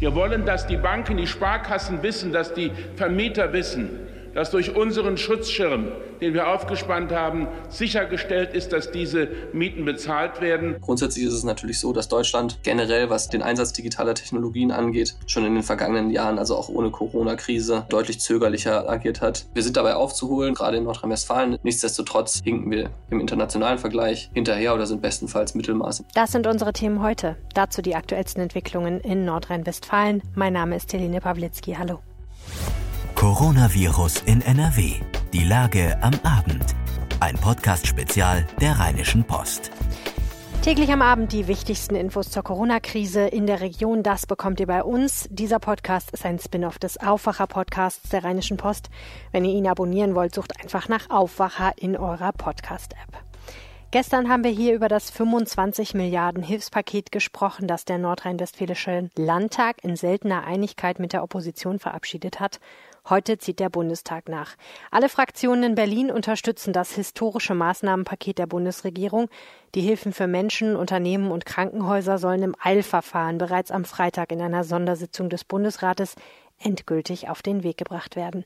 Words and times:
Wir 0.00 0.14
wollen, 0.14 0.46
dass 0.46 0.66
die 0.66 0.78
Banken, 0.78 1.18
die 1.18 1.26
Sparkassen 1.26 2.02
wissen, 2.02 2.32
dass 2.32 2.54
die 2.54 2.72
Vermieter 2.96 3.52
wissen, 3.52 3.90
dass 4.34 4.50
durch 4.50 4.74
unseren 4.74 5.16
Schutzschirm, 5.16 5.88
den 6.20 6.34
wir 6.34 6.48
aufgespannt 6.48 7.12
haben, 7.12 7.48
sichergestellt 7.68 8.54
ist, 8.54 8.72
dass 8.72 8.90
diese 8.90 9.28
Mieten 9.52 9.84
bezahlt 9.84 10.40
werden. 10.40 10.76
Grundsätzlich 10.80 11.24
ist 11.24 11.32
es 11.32 11.44
natürlich 11.44 11.80
so, 11.80 11.92
dass 11.92 12.08
Deutschland 12.08 12.58
generell, 12.62 13.10
was 13.10 13.28
den 13.28 13.42
Einsatz 13.42 13.72
digitaler 13.72 14.14
Technologien 14.14 14.70
angeht, 14.70 15.16
schon 15.26 15.44
in 15.44 15.54
den 15.54 15.62
vergangenen 15.62 16.10
Jahren, 16.10 16.38
also 16.38 16.56
auch 16.56 16.68
ohne 16.68 16.90
Corona-Krise, 16.90 17.86
deutlich 17.88 18.20
zögerlicher 18.20 18.88
agiert 18.88 19.20
hat. 19.20 19.46
Wir 19.54 19.62
sind 19.62 19.76
dabei 19.76 19.94
aufzuholen, 19.94 20.54
gerade 20.54 20.76
in 20.76 20.84
Nordrhein-Westfalen. 20.84 21.58
Nichtsdestotrotz 21.62 22.40
hinken 22.42 22.70
wir 22.70 22.90
im 23.10 23.20
internationalen 23.20 23.78
Vergleich 23.78 24.30
hinterher 24.34 24.74
oder 24.74 24.86
sind 24.86 25.02
bestenfalls 25.02 25.54
Mittelmaß. 25.54 26.04
Das 26.14 26.32
sind 26.32 26.46
unsere 26.46 26.72
Themen 26.72 27.02
heute. 27.02 27.36
Dazu 27.54 27.82
die 27.82 27.94
aktuellsten 27.94 28.42
Entwicklungen 28.42 29.00
in 29.00 29.24
Nordrhein-Westfalen. 29.24 30.22
Mein 30.34 30.52
Name 30.52 30.76
ist 30.76 30.92
Helene 30.92 31.20
Pawlitzki. 31.20 31.76
Hallo. 31.78 32.00
Coronavirus 33.20 34.22
in 34.22 34.40
NRW. 34.40 34.94
Die 35.34 35.44
Lage 35.44 35.94
am 36.00 36.14
Abend. 36.22 36.74
Ein 37.20 37.36
Podcast-Spezial 37.36 38.46
der 38.62 38.78
Rheinischen 38.78 39.24
Post. 39.24 39.70
Täglich 40.62 40.90
am 40.90 41.02
Abend 41.02 41.30
die 41.32 41.46
wichtigsten 41.46 41.96
Infos 41.96 42.30
zur 42.30 42.42
Corona-Krise 42.42 43.26
in 43.26 43.46
der 43.46 43.60
Region. 43.60 44.02
Das 44.02 44.24
bekommt 44.24 44.58
ihr 44.58 44.66
bei 44.66 44.82
uns. 44.82 45.28
Dieser 45.30 45.58
Podcast 45.58 46.12
ist 46.12 46.24
ein 46.24 46.38
Spin-off 46.38 46.78
des 46.78 46.96
Aufwacher-Podcasts 46.96 48.08
der 48.08 48.24
Rheinischen 48.24 48.56
Post. 48.56 48.88
Wenn 49.32 49.44
ihr 49.44 49.52
ihn 49.52 49.68
abonnieren 49.68 50.14
wollt, 50.14 50.34
sucht 50.34 50.58
einfach 50.58 50.88
nach 50.88 51.10
Aufwacher 51.10 51.72
in 51.76 51.98
eurer 51.98 52.32
Podcast-App. 52.32 53.29
Gestern 53.92 54.28
haben 54.28 54.44
wir 54.44 54.52
hier 54.52 54.74
über 54.76 54.86
das 54.86 55.10
25 55.10 55.94
Milliarden 55.94 56.44
Hilfspaket 56.44 57.10
gesprochen, 57.10 57.66
das 57.66 57.84
der 57.84 57.98
nordrhein-westfälische 57.98 59.10
Landtag 59.16 59.82
in 59.82 59.96
seltener 59.96 60.44
Einigkeit 60.44 61.00
mit 61.00 61.12
der 61.12 61.24
Opposition 61.24 61.80
verabschiedet 61.80 62.38
hat. 62.38 62.60
Heute 63.08 63.38
zieht 63.38 63.58
der 63.58 63.68
Bundestag 63.68 64.28
nach. 64.28 64.54
Alle 64.92 65.08
Fraktionen 65.08 65.64
in 65.64 65.74
Berlin 65.74 66.12
unterstützen 66.12 66.72
das 66.72 66.92
historische 66.94 67.56
Maßnahmenpaket 67.56 68.38
der 68.38 68.46
Bundesregierung. 68.46 69.28
Die 69.74 69.80
Hilfen 69.80 70.12
für 70.12 70.28
Menschen, 70.28 70.76
Unternehmen 70.76 71.32
und 71.32 71.44
Krankenhäuser 71.44 72.18
sollen 72.18 72.44
im 72.44 72.56
Eilverfahren 72.62 73.38
bereits 73.38 73.72
am 73.72 73.84
Freitag 73.84 74.30
in 74.30 74.40
einer 74.40 74.62
Sondersitzung 74.62 75.30
des 75.30 75.42
Bundesrates 75.42 76.14
endgültig 76.60 77.28
auf 77.28 77.42
den 77.42 77.64
Weg 77.64 77.78
gebracht 77.78 78.14
werden. 78.14 78.44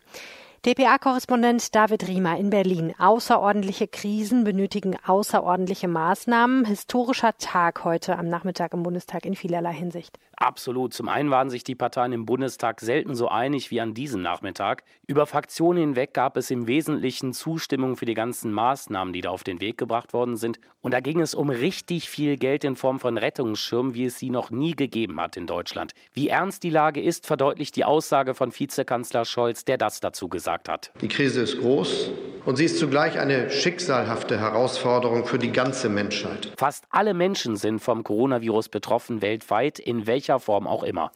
DPA-Korrespondent 0.64 1.74
David 1.74 2.08
Riemer 2.08 2.38
in 2.38 2.48
Berlin. 2.48 2.94
Außerordentliche 2.96 3.86
Krisen 3.86 4.44
benötigen 4.44 4.96
außerordentliche 5.04 5.88
Maßnahmen. 5.88 6.64
Historischer 6.64 7.36
Tag 7.36 7.84
heute 7.84 8.16
am 8.16 8.28
Nachmittag 8.28 8.72
im 8.72 8.82
Bundestag 8.82 9.26
in 9.26 9.34
vielerlei 9.34 9.74
Hinsicht. 9.74 10.18
Absolut. 10.36 10.94
Zum 10.94 11.10
einen 11.10 11.30
waren 11.30 11.50
sich 11.50 11.64
die 11.64 11.74
Parteien 11.74 12.12
im 12.12 12.24
Bundestag 12.24 12.80
selten 12.80 13.14
so 13.14 13.28
einig 13.28 13.70
wie 13.70 13.80
an 13.82 13.92
diesem 13.92 14.22
Nachmittag. 14.22 14.84
Über 15.06 15.26
Fraktionen 15.26 15.80
hinweg 15.80 16.14
gab 16.14 16.38
es 16.38 16.50
im 16.50 16.66
Wesentlichen 16.66 17.34
Zustimmung 17.34 17.96
für 17.96 18.06
die 18.06 18.14
ganzen 18.14 18.50
Maßnahmen, 18.50 19.12
die 19.12 19.20
da 19.20 19.28
auf 19.28 19.44
den 19.44 19.60
Weg 19.60 19.76
gebracht 19.76 20.14
worden 20.14 20.36
sind. 20.36 20.58
Und 20.80 20.94
da 20.94 21.00
ging 21.00 21.20
es 21.20 21.34
um 21.34 21.50
richtig 21.50 22.08
viel 22.08 22.38
Geld 22.38 22.64
in 22.64 22.74
Form 22.74 23.00
von 23.00 23.18
Rettungsschirmen, 23.18 23.92
wie 23.94 24.06
es 24.06 24.18
sie 24.18 24.30
noch 24.30 24.50
nie 24.50 24.74
gegeben 24.74 25.20
hat 25.20 25.36
in 25.36 25.46
Deutschland. 25.46 25.92
Wie 26.14 26.28
ernst 26.28 26.62
die 26.62 26.70
Lage 26.70 27.02
ist, 27.02 27.26
verdeutlicht 27.26 27.76
die 27.76 27.84
Aussage 27.84 28.34
von 28.34 28.58
Vizekanzler 28.58 29.26
Scholz, 29.26 29.66
der 29.66 29.76
das 29.76 30.00
dazu 30.00 30.28
gesagt 30.28 30.53
gesagt 30.54 30.68
hat. 30.68 30.90
Die 31.00 31.08
Krise 31.08 31.42
ist 31.42 31.58
groß 31.58 32.10
und 32.44 32.56
sie 32.56 32.64
ist 32.64 32.78
zugleich 32.78 33.18
eine 33.18 33.50
schicksalhafte 33.50 34.38
Herausforderung 34.38 35.24
für 35.24 35.38
die 35.38 35.52
ganze 35.52 35.88
Menschheit. 35.88 36.52
Fast 36.56 36.84
alle 36.90 37.14
Menschen 37.14 37.56
sind 37.56 37.80
vom 37.80 38.04
Coronavirus 38.04 38.68
betroffen, 38.68 39.22
weltweit, 39.22 39.78
in 39.78 40.06
welcher 40.06 40.40
Form 40.40 40.66
auch 40.66 40.82
immer. 40.82 41.10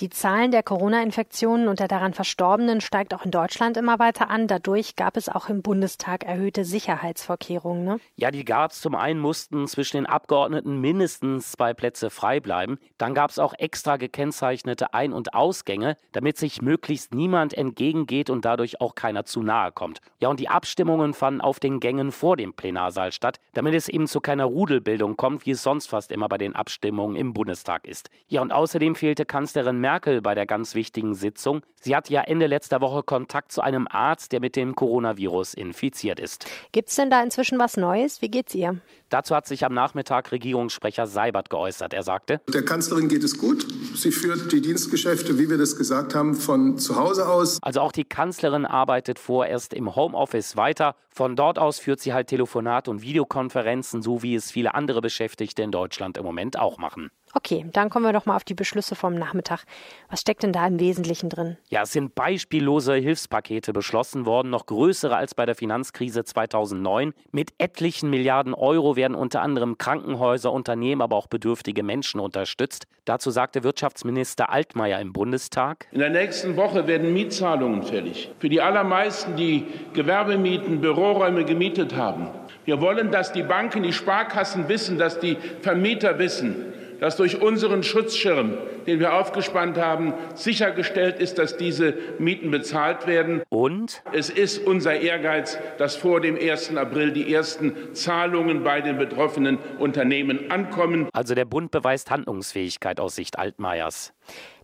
Die 0.00 0.08
Zahlen 0.08 0.50
der 0.50 0.62
Corona-Infektionen 0.62 1.68
und 1.68 1.78
der 1.78 1.86
daran 1.86 2.14
Verstorbenen 2.14 2.80
steigt 2.80 3.12
auch 3.12 3.26
in 3.26 3.30
Deutschland 3.30 3.76
immer 3.76 3.98
weiter 3.98 4.30
an. 4.30 4.46
Dadurch 4.46 4.96
gab 4.96 5.18
es 5.18 5.28
auch 5.28 5.50
im 5.50 5.60
Bundestag 5.60 6.24
erhöhte 6.24 6.64
Sicherheitsvorkehrungen. 6.64 7.84
Ne? 7.84 8.00
Ja, 8.16 8.30
die 8.30 8.46
gab 8.46 8.70
es. 8.70 8.80
Zum 8.80 8.94
einen 8.94 9.20
mussten 9.20 9.68
zwischen 9.68 9.98
den 9.98 10.06
Abgeordneten 10.06 10.80
mindestens 10.80 11.52
zwei 11.52 11.74
Plätze 11.74 12.08
frei 12.08 12.40
bleiben. 12.40 12.78
Dann 12.96 13.12
gab 13.12 13.28
es 13.28 13.38
auch 13.38 13.52
extra 13.58 13.98
gekennzeichnete 13.98 14.94
Ein- 14.94 15.12
und 15.12 15.34
Ausgänge, 15.34 15.98
damit 16.12 16.38
sich 16.38 16.62
möglichst 16.62 17.12
niemand 17.12 17.52
entgegengeht 17.52 18.30
und 18.30 18.46
dadurch 18.46 18.80
auch 18.80 18.94
keiner 18.94 19.26
zu 19.26 19.42
nahe 19.42 19.70
kommt. 19.70 20.00
Ja, 20.18 20.30
und 20.30 20.40
die 20.40 20.48
Abstimmungen 20.48 21.12
fanden 21.12 21.42
auf 21.42 21.60
den 21.60 21.78
Gängen 21.78 22.10
vor 22.10 22.38
dem 22.38 22.54
Plenarsaal 22.54 23.12
statt, 23.12 23.38
damit 23.52 23.74
es 23.74 23.90
eben 23.90 24.06
zu 24.06 24.22
keiner 24.22 24.46
Rudelbildung 24.46 25.18
kommt, 25.18 25.44
wie 25.44 25.50
es 25.50 25.62
sonst 25.62 25.88
fast 25.88 26.10
immer 26.10 26.30
bei 26.30 26.38
den 26.38 26.56
Abstimmungen 26.56 27.16
im 27.16 27.34
Bundestag 27.34 27.86
ist. 27.86 28.08
Ja, 28.28 28.40
und 28.40 28.50
außerdem 28.50 28.94
fehlte 28.94 29.26
Kanzlerin 29.26 29.78
Merkel 29.78 29.89
Merkel 29.90 30.22
bei 30.22 30.36
der 30.36 30.46
ganz 30.46 30.76
wichtigen 30.76 31.16
Sitzung. 31.16 31.62
Sie 31.80 31.96
hatte 31.96 32.12
ja 32.12 32.20
Ende 32.20 32.46
letzter 32.46 32.80
Woche 32.80 33.02
Kontakt 33.02 33.50
zu 33.50 33.60
einem 33.60 33.88
Arzt, 33.90 34.30
der 34.30 34.38
mit 34.38 34.54
dem 34.54 34.76
Coronavirus 34.76 35.54
infiziert 35.54 36.20
ist. 36.20 36.46
Gibt 36.70 36.90
es 36.90 36.94
denn 36.94 37.10
da 37.10 37.20
inzwischen 37.20 37.58
was 37.58 37.76
Neues? 37.76 38.22
Wie 38.22 38.30
geht's 38.30 38.54
ihr? 38.54 38.78
Dazu 39.08 39.34
hat 39.34 39.48
sich 39.48 39.64
am 39.64 39.74
Nachmittag 39.74 40.30
Regierungssprecher 40.30 41.08
Seibert 41.08 41.50
geäußert. 41.50 41.92
Er 41.92 42.04
sagte: 42.04 42.40
Der 42.54 42.64
Kanzlerin 42.64 43.08
geht 43.08 43.24
es 43.24 43.36
gut. 43.36 43.66
Sie 43.96 44.12
führt 44.12 44.52
die 44.52 44.60
Dienstgeschäfte, 44.60 45.40
wie 45.40 45.50
wir 45.50 45.58
das 45.58 45.76
gesagt 45.76 46.14
haben, 46.14 46.36
von 46.36 46.78
zu 46.78 46.94
Hause 46.94 47.28
aus. 47.28 47.60
Also 47.60 47.80
auch 47.80 47.90
die 47.90 48.04
Kanzlerin 48.04 48.66
arbeitet 48.66 49.18
vorerst 49.18 49.74
im 49.74 49.96
Homeoffice 49.96 50.56
weiter. 50.56 50.94
Von 51.08 51.34
dort 51.34 51.58
aus 51.58 51.80
führt 51.80 51.98
sie 51.98 52.12
halt 52.12 52.28
Telefonate 52.28 52.92
und 52.92 53.02
Videokonferenzen, 53.02 54.02
so 54.02 54.22
wie 54.22 54.36
es 54.36 54.52
viele 54.52 54.74
andere 54.74 55.00
Beschäftigte 55.00 55.62
in 55.62 55.72
Deutschland 55.72 56.16
im 56.16 56.24
Moment 56.24 56.56
auch 56.56 56.78
machen. 56.78 57.10
Okay, 57.32 57.64
dann 57.72 57.90
kommen 57.90 58.04
wir 58.04 58.12
doch 58.12 58.26
mal 58.26 58.34
auf 58.34 58.44
die 58.44 58.54
Beschlüsse 58.54 58.96
vom 58.96 59.14
Nachmittag. 59.14 59.64
Was 60.08 60.20
steckt 60.20 60.42
denn 60.42 60.52
da 60.52 60.66
im 60.66 60.80
Wesentlichen 60.80 61.28
drin? 61.28 61.56
Ja, 61.68 61.82
es 61.82 61.92
sind 61.92 62.14
beispiellose 62.14 62.94
Hilfspakete 62.94 63.72
beschlossen 63.72 64.26
worden, 64.26 64.50
noch 64.50 64.66
größere 64.66 65.14
als 65.16 65.34
bei 65.34 65.46
der 65.46 65.54
Finanzkrise 65.54 66.24
2009. 66.24 67.14
Mit 67.30 67.52
etlichen 67.58 68.10
Milliarden 68.10 68.52
Euro 68.52 68.96
werden 68.96 69.14
unter 69.14 69.42
anderem 69.42 69.78
Krankenhäuser, 69.78 70.52
Unternehmen, 70.52 71.02
aber 71.02 71.14
auch 71.14 71.28
bedürftige 71.28 71.84
Menschen 71.84 72.18
unterstützt. 72.18 72.86
Dazu 73.04 73.30
sagte 73.30 73.62
Wirtschaftsminister 73.62 74.50
Altmaier 74.50 75.00
im 75.00 75.12
Bundestag. 75.12 75.86
In 75.92 76.00
der 76.00 76.10
nächsten 76.10 76.56
Woche 76.56 76.86
werden 76.86 77.12
Mietzahlungen 77.12 77.82
fällig. 77.84 78.30
Für 78.40 78.48
die 78.48 78.60
allermeisten, 78.60 79.36
die 79.36 79.66
Gewerbemieten, 79.92 80.80
Büroräume 80.80 81.44
gemietet 81.44 81.94
haben. 81.94 82.28
Wir 82.64 82.80
wollen, 82.80 83.10
dass 83.10 83.32
die 83.32 83.42
Banken, 83.42 83.82
die 83.82 83.92
Sparkassen 83.92 84.68
wissen, 84.68 84.98
dass 84.98 85.18
die 85.18 85.36
Vermieter 85.60 86.18
wissen, 86.18 86.72
dass 87.00 87.16
durch 87.16 87.40
unseren 87.40 87.82
Schutzschirm, 87.82 88.58
den 88.86 89.00
wir 89.00 89.14
aufgespannt 89.14 89.78
haben, 89.78 90.14
sichergestellt 90.34 91.18
ist, 91.18 91.38
dass 91.38 91.56
diese 91.56 91.94
Mieten 92.18 92.50
bezahlt 92.50 93.06
werden. 93.06 93.42
Und? 93.48 94.02
Es 94.12 94.30
ist 94.30 94.66
unser 94.66 95.00
Ehrgeiz, 95.00 95.58
dass 95.78 95.96
vor 95.96 96.20
dem 96.20 96.36
1. 96.36 96.76
April 96.76 97.12
die 97.12 97.32
ersten 97.32 97.94
Zahlungen 97.94 98.62
bei 98.62 98.80
den 98.80 98.98
betroffenen 98.98 99.58
Unternehmen 99.78 100.50
ankommen. 100.50 101.08
Also 101.12 101.34
der 101.34 101.44
Bund 101.44 101.70
beweist 101.70 102.10
Handlungsfähigkeit 102.10 103.00
aus 103.00 103.16
Sicht 103.16 103.38
Altmaiers. 103.38 104.12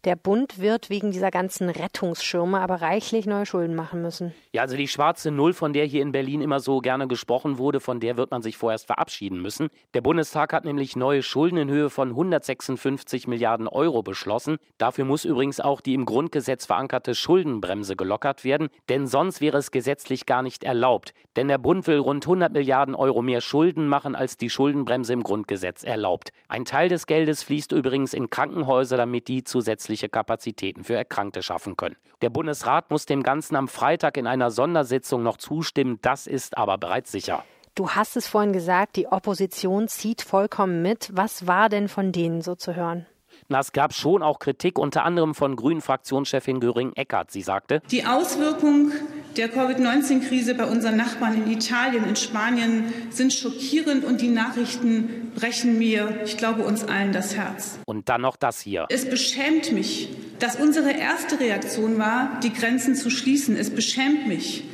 Der 0.06 0.15
Bund 0.15 0.61
wird 0.61 0.89
wegen 0.89 1.11
dieser 1.11 1.33
ganzen 1.33 1.69
Rettungsschirme 1.69 2.61
aber 2.61 2.81
reichlich 2.81 3.27
neue 3.27 3.44
Schulden 3.44 3.75
machen 3.75 4.03
müssen. 4.03 4.33
Ja, 4.53 4.62
also 4.62 4.77
die 4.77 4.87
schwarze 4.87 5.33
Null, 5.33 5.53
von 5.53 5.72
der 5.72 5.84
hier 5.84 6.00
in 6.00 6.12
Berlin 6.12 6.43
immer 6.43 6.61
so 6.61 6.78
gerne 6.78 7.09
gesprochen 7.09 7.59
wurde, 7.59 7.81
von 7.81 7.99
der 7.99 8.16
wird 8.16 8.31
man 8.31 8.41
sich 8.41 8.56
vorerst 8.56 8.87
verabschieden 8.87 9.43
müssen. 9.43 9.69
Der 9.95 10.03
Bundestag 10.03 10.53
hat 10.53 10.65
nämlich 10.65 10.95
neue 10.95 11.25
Schulden 11.25 11.59
in 11.59 11.69
Höhe 11.69 11.91
von 11.91 12.11
156 12.11 13.27
Milliarden 13.27 13.66
Euro 13.66 14.05
beschlossen. 14.05 14.59
Dafür 14.78 15.05
muss 15.05 15.25
übrigens 15.25 15.59
auch 15.59 15.81
die 15.81 15.95
im 15.95 16.05
Grundgesetz 16.06 16.66
verankerte 16.66 17.16
Schuldenbremse 17.16 17.97
gelockert 17.97 18.45
werden, 18.45 18.69
denn 18.89 19.09
sonst 19.09 19.41
wäre 19.41 19.59
es 19.59 19.72
gesetzlich 19.72 20.25
gar 20.25 20.43
nicht 20.45 20.62
erlaubt. 20.62 21.15
Denn 21.34 21.49
der 21.49 21.59
Bund 21.59 21.84
will 21.89 21.99
rund 21.99 22.25
100 22.25 22.53
Milliarden 22.53 22.95
Euro 22.95 23.22
mehr 23.22 23.41
Schulden 23.41 23.89
machen, 23.89 24.15
als 24.15 24.37
die 24.37 24.50
Schuldenbremse 24.50 25.12
im 25.12 25.25
Grundgesetz 25.25 25.83
erlaubt. 25.83 26.31
Ein 26.47 26.65
Teil 26.65 26.89
des 26.89 27.06
Geldes 27.09 27.43
fließt 27.43 27.72
übrigens 27.72 28.15
in 28.15 28.31
Krankenhäuser, 28.31 28.97
damit 28.97 29.27
die 29.27 29.42
zusätzlich 29.42 29.96
zusätzliche 29.97 30.09
Kapazitäten 30.09 30.84
für 30.84 30.95
Erkrankte 30.95 31.43
schaffen 31.43 31.77
können. 31.77 31.97
Der 32.22 32.31
Bundesrat 32.31 32.91
muss 32.91 33.07
dem 33.07 33.22
Ganzen 33.22 33.57
am 33.57 33.69
Freitag 33.69 34.16
in 34.16 34.27
einer 34.27 34.51
Sondersitzung 34.51 35.22
noch 35.22 35.39
zustimmen, 35.39 35.98
das 36.03 36.27
ist 36.27 36.57
aber 36.57 36.78
bereits 36.78 37.10
sicher. 37.10 37.45
Du 37.75 37.91
hast 37.91 38.16
es 38.16 38.27
vorhin 38.27 38.53
gesagt, 38.53 38.97
die 38.97 39.07
Opposition 39.07 39.89
zieht 39.89 40.22
vollkommen 40.22 40.81
mit. 40.81 41.10
Was 41.13 41.47
war 41.47 41.69
denn 41.69 41.89
von 41.89 42.10
denen 42.10 42.41
so 42.41 42.54
zu 42.54 42.75
hören? 42.75 43.07
Na, 43.48 43.60
es 43.60 43.72
gab 43.72 43.93
schon 43.93 44.22
auch 44.22 44.39
Kritik, 44.39 44.78
unter 44.78 45.04
anderem 45.04 45.34
von 45.34 45.57
Grünen-Fraktionschefin 45.57 46.59
Göring-Eckert. 46.59 47.31
Sie 47.31 47.43
sagte, 47.43 47.83
die 47.91 48.07
Auswirkung 48.07 48.93
der 49.36 49.48
Covid-19-Krise 49.48 50.54
bei 50.54 50.65
unseren 50.65 50.97
Nachbarn 50.97 51.34
in 51.34 51.50
Italien, 51.50 52.04
in 52.04 52.16
Spanien 52.16 52.84
sind 53.10 53.33
schockierend 53.33 54.04
und 54.04 54.21
die 54.21 54.28
Nachrichten 54.28 55.33
brechen 55.34 55.78
mir, 55.78 56.21
ich 56.24 56.36
glaube 56.36 56.62
uns 56.62 56.84
allen, 56.84 57.12
das 57.12 57.36
Herz. 57.36 57.78
Und 57.86 58.09
dann 58.09 58.22
noch 58.22 58.36
das 58.36 58.60
hier. 58.60 58.86
Es 58.88 59.04
beschämt 59.04 59.72
mich, 59.72 60.09
dass 60.38 60.56
unsere 60.56 60.92
erste 60.92 61.38
Reaktion 61.38 61.98
war, 61.98 62.41
die 62.42 62.53
Grenzen 62.53 62.94
zu 62.94 63.10
schließen. 63.10 63.56
Es 63.56 63.71
beschämt 63.71 64.27
mich, 64.27 64.65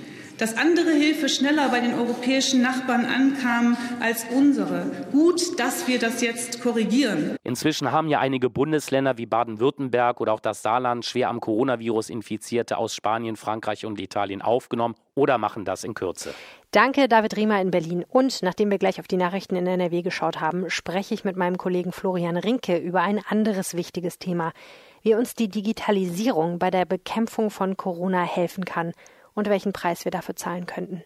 dass 0.42 0.56
andere 0.56 0.90
Hilfe 0.90 1.28
schneller 1.28 1.68
bei 1.68 1.78
den 1.78 1.94
europäischen 1.94 2.62
Nachbarn 2.62 3.06
ankam 3.06 3.76
als 4.00 4.24
unsere. 4.24 4.86
Gut, 5.12 5.40
dass 5.60 5.86
wir 5.86 6.00
das 6.00 6.20
jetzt 6.20 6.60
korrigieren. 6.60 7.36
Inzwischen 7.44 7.92
haben 7.92 8.08
ja 8.08 8.18
einige 8.18 8.50
Bundesländer 8.50 9.18
wie 9.18 9.26
Baden-Württemberg 9.26 10.20
oder 10.20 10.32
auch 10.32 10.40
das 10.40 10.62
Saarland 10.62 11.04
schwer 11.04 11.28
am 11.28 11.38
Coronavirus 11.38 12.10
Infizierte 12.10 12.76
aus 12.76 12.92
Spanien, 12.92 13.36
Frankreich 13.36 13.86
und 13.86 14.00
Italien 14.00 14.42
aufgenommen 14.42 14.96
oder 15.14 15.38
machen 15.38 15.64
das 15.64 15.84
in 15.84 15.94
Kürze. 15.94 16.34
Danke, 16.72 17.06
David 17.06 17.36
Riemer 17.36 17.60
in 17.60 17.70
Berlin. 17.70 18.04
Und 18.08 18.42
nachdem 18.42 18.72
wir 18.72 18.78
gleich 18.78 18.98
auf 18.98 19.06
die 19.06 19.18
Nachrichten 19.18 19.54
in 19.54 19.68
NRW 19.68 20.02
geschaut 20.02 20.40
haben, 20.40 20.68
spreche 20.70 21.14
ich 21.14 21.22
mit 21.22 21.36
meinem 21.36 21.56
Kollegen 21.56 21.92
Florian 21.92 22.36
Rinke 22.36 22.78
über 22.78 23.02
ein 23.02 23.20
anderes 23.28 23.76
wichtiges 23.76 24.18
Thema, 24.18 24.52
wie 25.02 25.14
uns 25.14 25.36
die 25.36 25.48
Digitalisierung 25.48 26.58
bei 26.58 26.72
der 26.72 26.84
Bekämpfung 26.84 27.50
von 27.50 27.76
Corona 27.76 28.24
helfen 28.24 28.64
kann 28.64 28.92
und 29.34 29.48
welchen 29.48 29.72
Preis 29.72 30.04
wir 30.04 30.12
dafür 30.12 30.36
zahlen 30.36 30.66
könnten. 30.66 31.02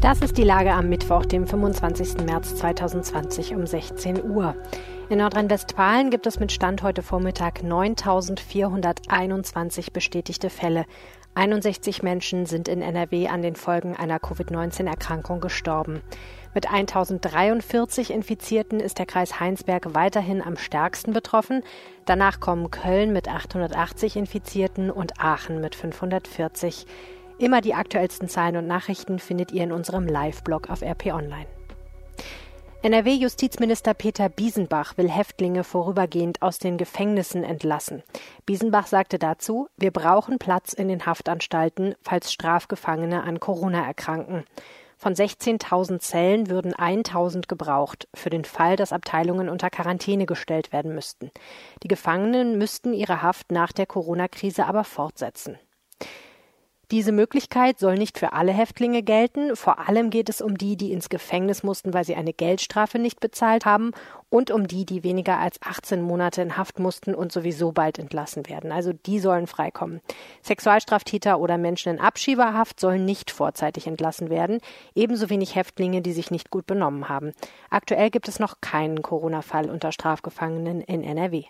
Das 0.00 0.20
ist 0.22 0.38
die 0.38 0.44
Lage 0.44 0.72
am 0.72 0.88
Mittwoch, 0.88 1.26
dem 1.26 1.46
25. 1.46 2.24
März 2.24 2.56
2020 2.56 3.54
um 3.54 3.66
16 3.66 4.30
Uhr. 4.30 4.56
In 5.10 5.18
Nordrhein-Westfalen 5.18 6.10
gibt 6.10 6.26
es 6.26 6.40
mit 6.40 6.52
Stand 6.52 6.82
heute 6.82 7.02
Vormittag 7.02 7.60
9.421 7.62 9.92
bestätigte 9.92 10.48
Fälle. 10.50 10.86
61 11.34 12.02
Menschen 12.02 12.46
sind 12.46 12.68
in 12.68 12.82
NRW 12.82 13.28
an 13.28 13.42
den 13.42 13.54
Folgen 13.54 13.94
einer 13.96 14.18
Covid-19-Erkrankung 14.18 15.40
gestorben. 15.40 16.02
Mit 16.54 16.70
1043 16.70 18.10
Infizierten 18.10 18.80
ist 18.80 18.98
der 18.98 19.06
Kreis 19.06 19.38
Heinsberg 19.38 19.94
weiterhin 19.94 20.42
am 20.42 20.56
stärksten 20.56 21.12
betroffen. 21.12 21.62
Danach 22.04 22.40
kommen 22.40 22.72
Köln 22.72 23.12
mit 23.12 23.28
880 23.28 24.16
Infizierten 24.16 24.90
und 24.90 25.20
Aachen 25.20 25.60
mit 25.60 25.76
540. 25.76 26.86
Immer 27.38 27.60
die 27.60 27.74
aktuellsten 27.74 28.28
Zahlen 28.28 28.56
und 28.56 28.66
Nachrichten 28.66 29.20
findet 29.20 29.52
ihr 29.52 29.62
in 29.62 29.72
unserem 29.72 30.06
Live-Blog 30.06 30.68
auf 30.68 30.82
RP 30.82 31.06
Online. 31.06 31.46
NRW-Justizminister 32.82 33.92
Peter 33.92 34.30
Biesenbach 34.30 34.96
will 34.96 35.10
Häftlinge 35.10 35.64
vorübergehend 35.64 36.40
aus 36.40 36.58
den 36.58 36.78
Gefängnissen 36.78 37.44
entlassen. 37.44 38.02
Biesenbach 38.46 38.86
sagte 38.86 39.18
dazu, 39.18 39.68
wir 39.76 39.90
brauchen 39.90 40.38
Platz 40.38 40.72
in 40.72 40.88
den 40.88 41.04
Haftanstalten, 41.04 41.94
falls 42.00 42.32
Strafgefangene 42.32 43.22
an 43.22 43.38
Corona 43.38 43.84
erkranken. 43.84 44.44
Von 44.96 45.12
16.000 45.12 45.98
Zellen 45.98 46.48
würden 46.48 46.72
1.000 46.72 47.48
gebraucht, 47.48 48.08
für 48.14 48.30
den 48.30 48.46
Fall, 48.46 48.76
dass 48.76 48.94
Abteilungen 48.94 49.50
unter 49.50 49.68
Quarantäne 49.68 50.24
gestellt 50.24 50.72
werden 50.72 50.94
müssten. 50.94 51.30
Die 51.82 51.88
Gefangenen 51.88 52.56
müssten 52.56 52.94
ihre 52.94 53.20
Haft 53.20 53.52
nach 53.52 53.72
der 53.72 53.84
Corona-Krise 53.84 54.64
aber 54.64 54.84
fortsetzen. 54.84 55.58
Diese 56.90 57.12
Möglichkeit 57.12 57.78
soll 57.78 57.94
nicht 57.94 58.18
für 58.18 58.32
alle 58.32 58.50
Häftlinge 58.50 59.04
gelten. 59.04 59.54
Vor 59.54 59.78
allem 59.88 60.10
geht 60.10 60.28
es 60.28 60.40
um 60.40 60.58
die, 60.58 60.76
die 60.76 60.92
ins 60.92 61.08
Gefängnis 61.08 61.62
mussten, 61.62 61.94
weil 61.94 62.04
sie 62.04 62.16
eine 62.16 62.32
Geldstrafe 62.32 62.98
nicht 62.98 63.20
bezahlt 63.20 63.64
haben 63.64 63.92
und 64.28 64.50
um 64.50 64.66
die, 64.66 64.84
die 64.84 65.04
weniger 65.04 65.38
als 65.38 65.62
18 65.62 66.02
Monate 66.02 66.42
in 66.42 66.56
Haft 66.56 66.80
mussten 66.80 67.14
und 67.14 67.30
sowieso 67.30 67.70
bald 67.70 68.00
entlassen 68.00 68.48
werden. 68.48 68.72
Also 68.72 68.92
die 68.92 69.20
sollen 69.20 69.46
freikommen. 69.46 70.00
Sexualstraftäter 70.42 71.38
oder 71.38 71.58
Menschen 71.58 71.94
in 71.94 72.00
Abschiebehaft 72.00 72.80
sollen 72.80 73.04
nicht 73.04 73.30
vorzeitig 73.30 73.86
entlassen 73.86 74.28
werden, 74.28 74.58
ebenso 74.96 75.30
wenig 75.30 75.54
Häftlinge, 75.54 76.02
die 76.02 76.12
sich 76.12 76.32
nicht 76.32 76.50
gut 76.50 76.66
benommen 76.66 77.08
haben. 77.08 77.34
Aktuell 77.70 78.10
gibt 78.10 78.26
es 78.26 78.40
noch 78.40 78.60
keinen 78.60 79.00
Corona-Fall 79.00 79.70
unter 79.70 79.92
Strafgefangenen 79.92 80.80
in 80.80 81.04
NRW. 81.04 81.44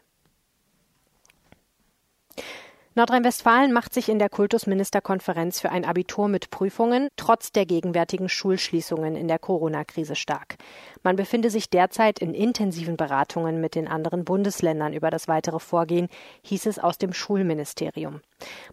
Nordrhein-Westfalen 2.97 3.73
macht 3.73 3.95
sich 3.95 4.09
in 4.09 4.19
der 4.19 4.29
Kultusministerkonferenz 4.29 5.61
für 5.61 5.71
ein 5.71 5.85
Abitur 5.85 6.27
mit 6.27 6.51
Prüfungen 6.51 7.07
trotz 7.15 7.53
der 7.53 7.65
gegenwärtigen 7.65 8.29
Schulschließungen 8.29 9.15
in 9.15 9.29
der 9.29 9.39
Corona-Krise 9.39 10.17
stark. 10.17 10.57
Man 11.05 11.15
befinde 11.15 11.51
sich 11.51 11.71
derzeit 11.71 12.19
in 12.19 12.35
intensiven 12.35 12.97
Beratungen 12.97 13.61
mit 13.61 13.77
den 13.77 13.87
anderen 13.87 14.25
Bundesländern 14.25 14.93
über 14.93 15.11
das 15.11 15.29
weitere 15.29 15.61
Vorgehen, 15.61 16.09
hieß 16.43 16.67
es 16.67 16.81
aus 16.81 16.99
dem 16.99 17.13
Schulministerium. 17.13 18.23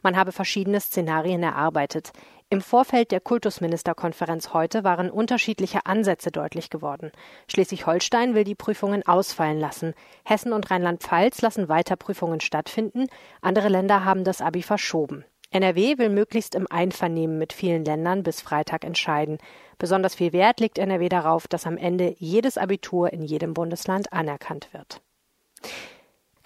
Man 0.02 0.18
habe 0.18 0.32
verschiedene 0.32 0.80
Szenarien 0.80 1.44
erarbeitet. 1.44 2.12
Im 2.50 2.62
Vorfeld 2.62 3.12
der 3.12 3.20
Kultusministerkonferenz 3.20 4.54
heute 4.54 4.86
waren 4.86 5.12
unterschiedliche 5.12 5.86
Ansätze 5.86 6.32
deutlich 6.32 6.70
geworden. 6.70 7.12
Schleswig-Holstein 7.50 8.36
will 8.36 8.46
die 8.46 8.56
Prüfungen 8.56 9.06
ausfallen 9.06 9.60
lassen. 9.60 9.94
Hessen 10.24 10.54
und 10.54 10.72
Rheinland-Pfalz 10.72 11.42
lassen 11.42 11.68
weiter 11.68 11.98
Prüfungen 11.98 12.40
stattfinden. 12.40 13.08
Andere 13.42 13.68
Länder 13.68 14.06
haben 14.06 14.24
das 14.24 14.40
Abi 14.40 14.62
verschoben. 14.62 15.26
NRW 15.52 15.98
will 15.98 16.08
möglichst 16.08 16.56
im 16.56 16.68
Einvernehmen 16.70 17.38
mit 17.38 17.52
vielen 17.52 17.84
Ländern 17.84 18.24
bis 18.24 18.40
Freitag 18.40 18.86
entscheiden. 18.86 19.40
Besonders 19.78 20.16
viel 20.16 20.32
Wert 20.32 20.62
legt 20.62 20.78
NRW 20.78 21.10
darauf, 21.10 21.50
dass 21.50 21.68
am 21.68 21.76
Ende 21.76 22.16
jedes 22.18 22.58
Abitur 22.58 23.12
in 23.12 23.24
jedem 23.24 23.54
Bundesland 23.54 24.14
anerkannt 24.14 24.70
wird. 24.72 25.02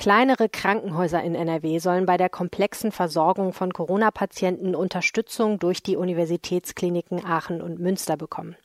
Kleinere 0.01 0.50
Krankenhäuser 0.50 1.21
in 1.21 1.36
NRW 1.36 1.77
sollen 1.77 2.07
bei 2.07 2.18
der 2.18 2.27
komplexen 2.27 2.92
Versorgung 2.92 3.53
von 3.53 3.71
Corona-Patienten 3.71 4.74
Unterstützung 4.74 5.59
durch 5.59 5.83
die 5.83 5.95
Universitätskliniken 5.95 7.24
Aachen 7.24 7.62
und 7.62 7.80
Münster 7.80 8.18
bekommen. 8.18 8.56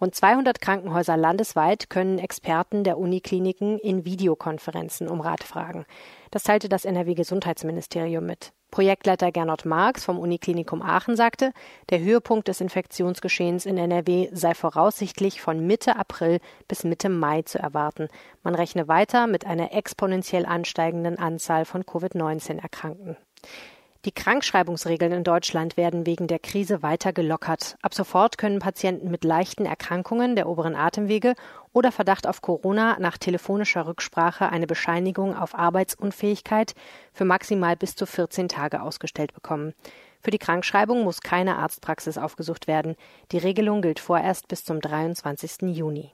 Rund 0.00 0.14
200 0.14 0.62
Krankenhäuser 0.62 1.18
landesweit 1.18 1.90
können 1.90 2.18
Experten 2.18 2.84
der 2.84 2.96
Unikliniken 2.96 3.78
in 3.78 4.06
Videokonferenzen 4.06 5.08
um 5.08 5.20
Rat 5.20 5.44
fragen. 5.44 5.84
Das 6.30 6.42
teilte 6.42 6.70
das 6.70 6.86
NRW-Gesundheitsministerium 6.86 8.24
mit. 8.24 8.52
Projektleiter 8.70 9.30
Gernot 9.30 9.66
Marx 9.66 10.04
vom 10.04 10.18
Uniklinikum 10.18 10.80
Aachen 10.80 11.16
sagte, 11.16 11.52
der 11.90 12.00
Höhepunkt 12.00 12.48
des 12.48 12.62
Infektionsgeschehens 12.62 13.66
in 13.66 13.76
NRW 13.76 14.28
sei 14.32 14.54
voraussichtlich 14.54 15.42
von 15.42 15.66
Mitte 15.66 15.96
April 15.96 16.38
bis 16.66 16.84
Mitte 16.84 17.10
Mai 17.10 17.42
zu 17.42 17.58
erwarten. 17.58 18.08
Man 18.42 18.54
rechne 18.54 18.88
weiter 18.88 19.26
mit 19.26 19.44
einer 19.44 19.74
exponentiell 19.74 20.46
ansteigenden 20.46 21.18
Anzahl 21.18 21.66
von 21.66 21.84
Covid-19-Erkrankten. 21.84 23.16
Die 24.06 24.12
Krankschreibungsregeln 24.12 25.12
in 25.12 25.24
Deutschland 25.24 25.76
werden 25.76 26.06
wegen 26.06 26.26
der 26.26 26.38
Krise 26.38 26.82
weiter 26.82 27.12
gelockert. 27.12 27.76
Ab 27.82 27.92
sofort 27.92 28.38
können 28.38 28.58
Patienten 28.58 29.10
mit 29.10 29.24
leichten 29.24 29.66
Erkrankungen 29.66 30.36
der 30.36 30.48
oberen 30.48 30.74
Atemwege 30.74 31.34
oder 31.74 31.92
Verdacht 31.92 32.26
auf 32.26 32.40
Corona 32.40 32.96
nach 32.98 33.18
telefonischer 33.18 33.86
Rücksprache 33.86 34.48
eine 34.48 34.66
Bescheinigung 34.66 35.36
auf 35.36 35.54
Arbeitsunfähigkeit 35.54 36.74
für 37.12 37.26
maximal 37.26 37.76
bis 37.76 37.94
zu 37.94 38.06
14 38.06 38.48
Tage 38.48 38.80
ausgestellt 38.80 39.34
bekommen. 39.34 39.74
Für 40.22 40.30
die 40.30 40.38
Krankschreibung 40.38 41.04
muss 41.04 41.20
keine 41.20 41.56
Arztpraxis 41.56 42.16
aufgesucht 42.16 42.66
werden. 42.66 42.96
Die 43.32 43.38
Regelung 43.38 43.82
gilt 43.82 44.00
vorerst 44.00 44.48
bis 44.48 44.64
zum 44.64 44.80
23. 44.80 45.76
Juni. 45.76 46.10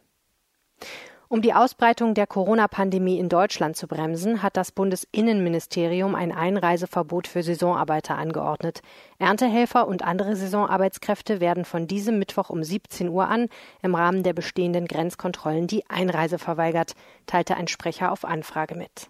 Um 1.29 1.43
die 1.43 1.55
Ausbreitung 1.55 2.15
der 2.15 2.29
Corona-Pandemie 2.29 3.19
in 3.19 3.29
Deutschland 3.29 3.77
zu 3.77 3.89
bremsen, 3.89 4.45
hat 4.45 4.57
das 4.57 4.71
Bundesinnenministerium 4.71 6.15
ein 6.15 6.31
Einreiseverbot 6.31 7.27
für 7.27 7.43
Saisonarbeiter 7.43 8.17
angeordnet. 8.17 8.81
Erntehelfer 9.19 9.89
und 9.89 10.05
andere 10.05 10.37
Saisonarbeitskräfte 10.37 11.41
werden 11.41 11.65
von 11.65 11.89
diesem 11.89 12.21
Mittwoch 12.21 12.49
um 12.49 12.63
17 12.63 13.09
Uhr 13.09 13.27
an 13.27 13.49
im 13.83 13.97
Rahmen 13.97 14.23
der 14.23 14.35
bestehenden 14.35 14.87
Grenzkontrollen 14.87 15.67
die 15.67 15.91
Einreise 15.91 16.39
verweigert, 16.39 16.93
teilte 17.27 17.57
ein 17.57 17.67
Sprecher 17.67 18.13
auf 18.13 18.25
Anfrage 18.25 18.77
mit. 18.77 19.09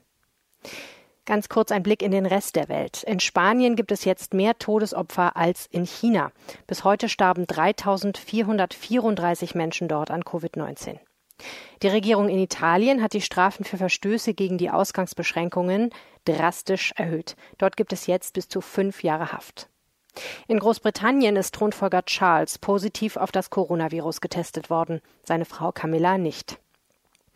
Ganz 1.27 1.51
kurz 1.51 1.71
ein 1.71 1.83
Blick 1.83 2.01
in 2.01 2.13
den 2.13 2.25
Rest 2.25 2.57
der 2.57 2.71
Welt. 2.71 3.03
In 3.03 3.21
Spanien 3.21 3.77
gibt 3.77 3.93
es 3.93 4.07
jetzt 4.07 4.33
mehr 4.33 4.59
Todesopfer 4.59 5.37
als 5.37 5.69
in 5.71 5.85
China. 5.85 6.33
Bis 6.67 6.83
heute 6.83 7.11
starben 7.11 7.47
3434 7.47 9.55
Menschen 9.55 9.89
dort 9.89 10.11
an 10.11 10.23
Covid-19. 10.23 10.99
Die 11.83 11.89
Regierung 11.89 12.29
in 12.29 12.39
Italien 12.39 13.03
hat 13.03 13.13
die 13.13 13.21
Strafen 13.21 13.65
für 13.65 13.77
Verstöße 13.77 14.35
gegen 14.35 14.59
die 14.59 14.71
Ausgangsbeschränkungen 14.71 15.91
drastisch 16.25 16.93
erhöht. 16.97 17.37
Dort 17.59 17.77
gibt 17.77 17.93
es 17.93 18.07
jetzt 18.07 18.35
bis 18.35 18.49
zu 18.49 18.61
fünf 18.61 19.03
Jahre 19.03 19.33
Haft. 19.33 19.69
In 20.49 20.59
Großbritannien 20.59 21.37
ist 21.37 21.55
Thronfolger 21.55 22.05
Charles 22.05 22.59
positiv 22.59 23.17
auf 23.17 23.33
das 23.33 23.51
Coronavirus 23.51 24.21
getestet 24.21 24.71
worden, 24.71 25.03
seine 25.23 25.45
Frau 25.45 25.73
Camilla 25.73 26.17
nicht. 26.17 26.59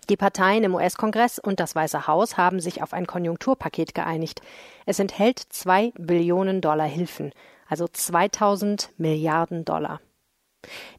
Die 0.09 0.17
Parteien 0.17 0.65
im 0.65 0.75
US-Kongress 0.75 1.39
und 1.39 1.61
das 1.61 1.75
Weiße 1.75 2.07
Haus 2.07 2.37
haben 2.37 2.59
sich 2.59 2.83
auf 2.83 2.95
ein 2.95 3.07
Konjunkturpaket 3.07 3.95
geeinigt. 3.95 4.41
Es 4.87 4.99
enthält 4.99 5.39
zwei 5.51 5.93
Billionen 5.99 6.61
Dollar 6.61 6.87
Hilfen, 6.87 7.33
also 7.69 7.87
2000 7.87 8.91
Milliarden 8.97 9.65
Dollar. 9.65 10.01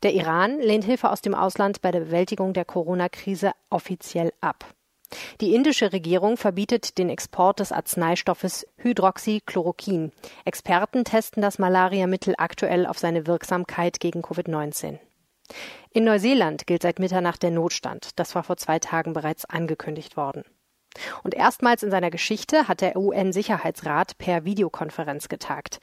Der 0.04 0.14
Iran 0.14 0.60
lehnt 0.60 0.84
Hilfe 0.84 1.10
aus 1.10 1.22
dem 1.22 1.36
Ausland 1.36 1.82
bei 1.82 1.92
der 1.92 2.02
Bewältigung 2.02 2.54
der 2.54 2.66
Corona-Krise 2.66 3.52
offiziell 3.70 4.34
ab. 4.42 4.66
Die 5.42 5.54
indische 5.54 5.92
Regierung 5.92 6.38
verbietet 6.38 6.98
den 6.98 7.10
Export 7.10 7.60
des 7.60 7.72
Arzneistoffes 7.72 8.66
Hydroxychloroquin. 8.78 10.12
Experten 10.46 11.04
testen 11.04 11.42
das 11.42 11.60
Malariamittel 11.60 12.36
aktuell 12.38 12.86
auf 12.86 12.98
seine 12.98 13.28
Wirksamkeit 13.28 14.00
gegen 14.00 14.22
Covid-19. 14.22 15.00
In 15.92 16.06
Neuseeland 16.06 16.66
gilt 16.66 16.84
seit 16.84 17.00
Mitternacht 17.00 17.44
der 17.44 17.52
Notstand. 17.52 18.20
Das 18.20 18.36
war 18.36 18.44
vor 18.44 18.58
zwei 18.58 18.80
Tagen 18.80 19.14
bereits 19.14 19.44
angekündigt 19.46 20.16
worden. 20.16 20.46
Und 21.24 21.34
erstmals 21.34 21.84
in 21.84 21.92
seiner 21.92 22.12
Geschichte 22.12 22.68
hat 22.68 22.82
der 22.82 22.98
UN-Sicherheitsrat 22.98 24.18
per 24.18 24.46
Videokonferenz 24.46 25.30
getagt. 25.30 25.80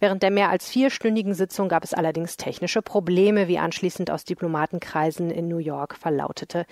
Während 0.00 0.22
der 0.22 0.30
mehr 0.30 0.48
als 0.48 0.66
vierstündigen 0.66 1.34
Sitzung 1.34 1.68
gab 1.68 1.84
es 1.84 1.92
allerdings 1.92 2.38
technische 2.38 2.80
Probleme, 2.80 3.48
wie 3.48 3.58
anschließend 3.58 4.10
aus 4.10 4.24
Diplomatenkreisen 4.24 5.30
in 5.30 5.46
New 5.46 5.58
York 5.58 5.94
verlautete. 5.94 6.64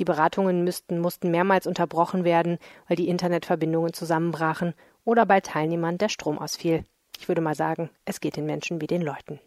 Die 0.00 0.04
Beratungen 0.04 0.64
müssten, 0.64 0.98
mussten 0.98 1.30
mehrmals 1.30 1.68
unterbrochen 1.68 2.24
werden, 2.24 2.58
weil 2.88 2.96
die 2.96 3.08
Internetverbindungen 3.08 3.92
zusammenbrachen 3.92 4.74
oder 5.04 5.24
bei 5.24 5.40
Teilnehmern 5.40 5.98
der 5.98 6.08
Strom 6.08 6.36
ausfiel. 6.36 6.84
Ich 7.20 7.28
würde 7.28 7.40
mal 7.40 7.54
sagen, 7.54 7.90
es 8.06 8.20
geht 8.20 8.36
den 8.36 8.44
Menschen 8.44 8.80
wie 8.80 8.88
den 8.88 9.02
Leuten. 9.02 9.38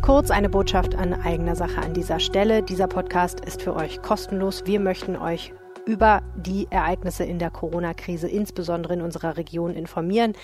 Kurz 0.00 0.30
eine 0.30 0.48
Botschaft 0.48 0.94
an 0.94 1.12
eigener 1.12 1.56
Sache 1.56 1.82
an 1.82 1.92
dieser 1.92 2.20
Stelle. 2.20 2.62
Dieser 2.62 2.86
Podcast 2.86 3.40
ist 3.40 3.60
für 3.60 3.76
euch 3.76 4.00
kostenlos. 4.00 4.64
Wir 4.64 4.80
möchten 4.80 5.16
euch 5.16 5.52
über 5.86 6.22
die 6.36 6.66
Ereignisse 6.68 7.24
in 7.24 7.38
der 7.38 7.50
Corona-Krise, 7.50 8.28
insbesondere 8.28 8.94
in 8.94 9.00
unserer 9.00 9.36
Region, 9.36 9.72
informieren. 9.72 10.34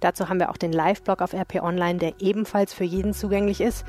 Dazu 0.00 0.28
haben 0.28 0.40
wir 0.40 0.50
auch 0.50 0.56
den 0.56 0.72
Live-Blog 0.72 1.22
auf 1.22 1.34
RP 1.34 1.62
Online, 1.62 1.98
der 1.98 2.14
ebenfalls 2.18 2.74
für 2.74 2.84
jeden 2.84 3.12
zugänglich 3.12 3.60
ist. 3.60 3.84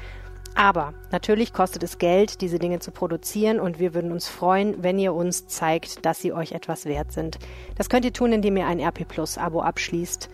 Aber 0.54 0.94
natürlich 1.12 1.54
kostet 1.54 1.84
es 1.84 1.98
Geld, 1.98 2.42
diese 2.42 2.60
Dinge 2.60 2.80
zu 2.80 2.92
produzieren 2.92 3.60
und 3.60 3.80
wir 3.80 3.94
würden 3.94 4.12
uns 4.12 4.28
freuen, 4.28 4.84
wenn 4.84 5.00
ihr 5.00 5.14
uns 5.14 5.48
zeigt, 5.48 6.06
dass 6.06 6.20
sie 6.20 6.34
euch 6.34 6.52
etwas 6.52 6.86
wert 6.86 7.12
sind. 7.12 7.38
Das 7.76 7.90
könnt 7.90 8.06
ihr 8.06 8.14
tun, 8.14 8.34
indem 8.34 8.58
ihr 8.58 8.66
ein 8.66 8.80
RP 8.80 9.08
Plus 9.08 9.38
Abo 9.38 9.62
abschließt. 9.62 10.30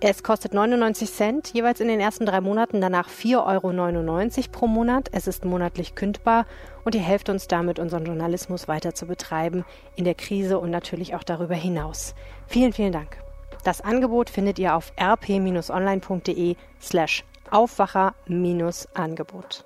Es 0.00 0.22
kostet 0.22 0.54
99 0.54 1.12
Cent, 1.12 1.52
jeweils 1.52 1.80
in 1.80 1.88
den 1.88 1.98
ersten 1.98 2.24
drei 2.24 2.40
Monaten, 2.40 2.80
danach 2.80 3.08
4,99 3.08 4.38
Euro 4.38 4.48
pro 4.52 4.68
Monat. 4.68 5.08
Es 5.10 5.26
ist 5.26 5.44
monatlich 5.44 5.96
kündbar 5.96 6.46
und 6.84 6.94
ihr 6.94 7.00
helft 7.00 7.28
uns 7.28 7.48
damit, 7.48 7.80
unseren 7.80 8.06
Journalismus 8.06 8.68
weiter 8.68 8.94
zu 8.94 9.06
betreiben, 9.06 9.64
in 9.96 10.04
der 10.04 10.14
Krise 10.14 10.60
und 10.60 10.70
natürlich 10.70 11.16
auch 11.16 11.24
darüber 11.24 11.56
hinaus. 11.56 12.14
Vielen, 12.46 12.72
vielen 12.72 12.92
Dank. 12.92 13.16
Das 13.64 13.80
Angebot 13.80 14.30
findet 14.30 14.60
ihr 14.60 14.76
auf 14.76 14.92
rp-online.de 15.00 16.54
slash 16.80 17.24
Aufwacher-Angebot. 17.50 19.64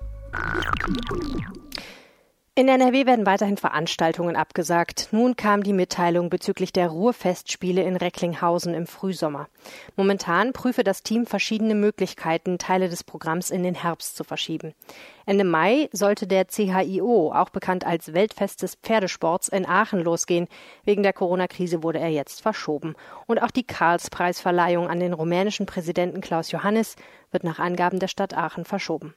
In 2.55 2.67
NRW 2.67 3.07
werden 3.07 3.25
weiterhin 3.25 3.57
Veranstaltungen 3.57 4.35
abgesagt. 4.35 5.07
Nun 5.09 5.35
kam 5.35 5.63
die 5.63 5.73
Mitteilung 5.73 6.29
bezüglich 6.29 6.71
der 6.71 6.89
Ruhrfestspiele 6.89 7.81
in 7.81 7.95
Recklinghausen 7.95 8.75
im 8.75 8.85
Frühsommer. 8.85 9.47
Momentan 9.95 10.53
prüfe 10.53 10.83
das 10.83 11.01
Team 11.01 11.25
verschiedene 11.25 11.73
Möglichkeiten, 11.73 12.59
Teile 12.59 12.89
des 12.89 13.03
Programms 13.03 13.49
in 13.49 13.63
den 13.63 13.73
Herbst 13.73 14.15
zu 14.15 14.23
verschieben. 14.23 14.75
Ende 15.25 15.45
Mai 15.45 15.89
sollte 15.93 16.27
der 16.27 16.45
CHIO, 16.45 17.31
auch 17.33 17.49
bekannt 17.49 17.87
als 17.87 18.13
Weltfest 18.13 18.61
des 18.61 18.75
Pferdesports, 18.75 19.47
in 19.47 19.65
Aachen 19.65 20.03
losgehen. 20.03 20.47
Wegen 20.83 21.01
der 21.01 21.13
Corona-Krise 21.13 21.81
wurde 21.81 21.97
er 21.97 22.09
jetzt 22.09 22.43
verschoben. 22.43 22.93
Und 23.25 23.41
auch 23.41 23.49
die 23.49 23.65
Karlspreisverleihung 23.65 24.89
an 24.89 24.99
den 24.99 25.13
rumänischen 25.13 25.65
Präsidenten 25.65 26.21
Klaus 26.21 26.51
Johannes 26.51 26.97
wird 27.31 27.45
nach 27.45 27.57
Angaben 27.57 27.97
der 27.97 28.09
Stadt 28.09 28.37
Aachen 28.37 28.63
verschoben. 28.63 29.15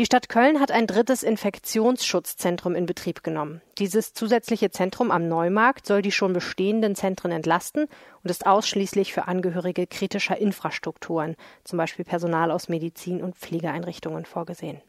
Die 0.00 0.06
Stadt 0.06 0.30
Köln 0.30 0.60
hat 0.60 0.70
ein 0.70 0.86
drittes 0.86 1.22
Infektionsschutzzentrum 1.22 2.74
in 2.74 2.86
Betrieb 2.86 3.22
genommen. 3.22 3.60
Dieses 3.76 4.14
zusätzliche 4.14 4.70
Zentrum 4.70 5.10
am 5.10 5.28
Neumarkt 5.28 5.84
soll 5.84 6.00
die 6.00 6.10
schon 6.10 6.32
bestehenden 6.32 6.94
Zentren 6.94 7.32
entlasten 7.32 7.86
und 8.22 8.30
ist 8.30 8.46
ausschließlich 8.46 9.12
für 9.12 9.28
Angehörige 9.28 9.86
kritischer 9.86 10.38
Infrastrukturen, 10.38 11.36
zum 11.64 11.76
Beispiel 11.76 12.06
Personal 12.06 12.50
aus 12.50 12.70
Medizin- 12.70 13.22
und 13.22 13.36
Pflegeeinrichtungen, 13.36 14.24
vorgesehen. 14.24 14.80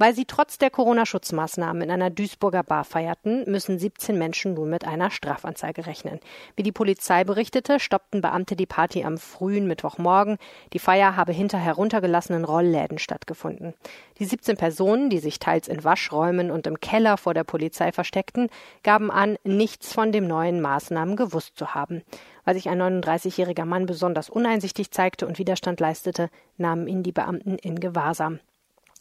Weil 0.00 0.14
sie 0.14 0.24
trotz 0.24 0.56
der 0.56 0.70
Corona-Schutzmaßnahmen 0.70 1.82
in 1.82 1.90
einer 1.90 2.08
Duisburger 2.08 2.62
Bar 2.62 2.84
feierten, 2.84 3.44
müssen 3.46 3.78
17 3.78 4.16
Menschen 4.16 4.54
nun 4.54 4.70
mit 4.70 4.86
einer 4.86 5.10
Strafanzeige 5.10 5.86
rechnen. 5.86 6.20
Wie 6.56 6.62
die 6.62 6.72
Polizei 6.72 7.22
berichtete, 7.22 7.78
stoppten 7.78 8.22
Beamte 8.22 8.56
die 8.56 8.64
Party 8.64 9.04
am 9.04 9.18
frühen 9.18 9.66
Mittwochmorgen. 9.66 10.38
Die 10.72 10.78
Feier 10.78 11.16
habe 11.16 11.32
hinter 11.32 11.58
heruntergelassenen 11.58 12.46
Rollläden 12.46 12.98
stattgefunden. 12.98 13.74
Die 14.18 14.24
17 14.24 14.56
Personen, 14.56 15.10
die 15.10 15.18
sich 15.18 15.38
teils 15.38 15.68
in 15.68 15.84
Waschräumen 15.84 16.50
und 16.50 16.66
im 16.66 16.80
Keller 16.80 17.18
vor 17.18 17.34
der 17.34 17.44
Polizei 17.44 17.92
versteckten, 17.92 18.48
gaben 18.82 19.10
an, 19.10 19.36
nichts 19.44 19.92
von 19.92 20.12
den 20.12 20.26
neuen 20.26 20.62
Maßnahmen 20.62 21.16
gewusst 21.16 21.58
zu 21.58 21.74
haben. 21.74 22.02
Weil 22.46 22.54
sich 22.54 22.70
ein 22.70 22.80
39-jähriger 22.80 23.66
Mann 23.66 23.84
besonders 23.84 24.30
uneinsichtig 24.30 24.92
zeigte 24.92 25.26
und 25.26 25.38
Widerstand 25.38 25.78
leistete, 25.78 26.30
nahmen 26.56 26.88
ihn 26.88 27.02
die 27.02 27.12
Beamten 27.12 27.58
in 27.58 27.80
Gewahrsam. 27.80 28.40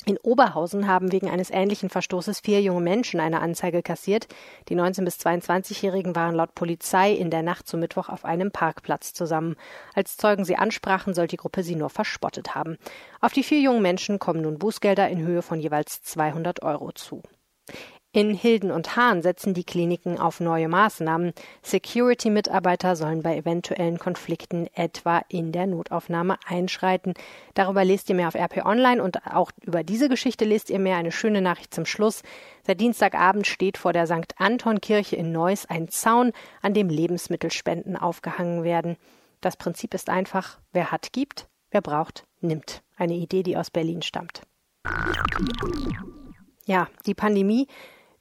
In 0.05 0.17
Oberhausen 0.23 0.87
haben 0.87 1.11
wegen 1.11 1.29
eines 1.29 1.51
ähnlichen 1.51 1.89
Verstoßes 1.89 2.39
vier 2.39 2.61
junge 2.61 2.81
Menschen 2.81 3.19
eine 3.19 3.41
Anzeige 3.41 3.83
kassiert. 3.83 4.27
Die 4.69 4.75
19- 4.75 5.03
bis 5.03 5.17
22-Jährigen 5.17 6.15
waren 6.15 6.35
laut 6.35 6.55
Polizei 6.55 7.11
in 7.11 7.29
der 7.29 7.43
Nacht 7.43 7.67
zum 7.67 7.81
Mittwoch 7.81 8.09
auf 8.09 8.25
einem 8.25 8.51
Parkplatz 8.51 9.13
zusammen. 9.13 9.55
Als 9.93 10.17
Zeugen 10.17 10.45
sie 10.45 10.55
ansprachen, 10.55 11.13
soll 11.13 11.27
die 11.27 11.37
Gruppe 11.37 11.63
sie 11.63 11.75
nur 11.75 11.89
verspottet 11.89 12.55
haben. 12.55 12.77
Auf 13.19 13.33
die 13.33 13.43
vier 13.43 13.59
jungen 13.59 13.81
Menschen 13.81 14.19
kommen 14.19 14.41
nun 14.41 14.57
Bußgelder 14.57 15.09
in 15.09 15.19
Höhe 15.19 15.41
von 15.41 15.59
jeweils 15.59 16.01
200 16.01 16.63
Euro 16.63 16.91
zu. 16.93 17.21
In 18.11 18.33
Hilden 18.33 18.71
und 18.71 18.95
Hahn 18.95 19.21
setzen 19.21 19.53
die 19.53 19.63
Kliniken 19.63 20.17
auf 20.17 20.39
neue 20.39 20.67
Maßnahmen. 20.67 21.31
Security-Mitarbeiter 21.61 22.95
sollen 22.95 23.21
bei 23.21 23.37
eventuellen 23.37 23.99
Konflikten 23.99 24.65
etwa 24.73 25.21
in 25.29 25.51
der 25.51 25.67
Notaufnahme 25.67 26.39
einschreiten. 26.47 27.13
Darüber 27.53 27.85
lest 27.85 28.09
ihr 28.09 28.15
mehr 28.15 28.27
auf 28.27 28.33
RP 28.33 28.65
Online 28.65 29.03
und 29.03 29.27
auch 29.27 29.51
über 29.61 29.83
diese 29.83 30.09
Geschichte 30.09 30.43
lest 30.43 30.71
ihr 30.71 30.79
mehr. 30.79 30.97
Eine 30.97 31.11
schöne 31.11 31.43
Nachricht 31.43 31.71
zum 31.71 31.85
Schluss. 31.85 32.23
Seit 32.65 32.81
Dienstagabend 32.81 33.45
steht 33.45 33.77
vor 33.77 33.93
der 33.93 34.07
St. 34.07 34.33
Anton-Kirche 34.37 35.15
in 35.15 35.31
Neuss 35.31 35.67
ein 35.67 35.89
Zaun, 35.89 36.31
an 36.63 36.73
dem 36.73 36.89
Lebensmittelspenden 36.89 37.95
aufgehangen 37.95 38.63
werden. 38.63 38.97
Das 39.39 39.55
Prinzip 39.55 39.93
ist 39.93 40.09
einfach, 40.09 40.57
wer 40.71 40.91
hat, 40.91 41.13
gibt, 41.13 41.47
wer 41.69 41.81
braucht, 41.81 42.25
nimmt. 42.41 42.81
Eine 42.97 43.13
Idee, 43.13 43.43
die 43.43 43.55
aus 43.55 43.69
Berlin 43.69 44.01
stammt. 44.01 44.41
Ja, 46.65 46.87
die 47.05 47.13
Pandemie 47.13 47.67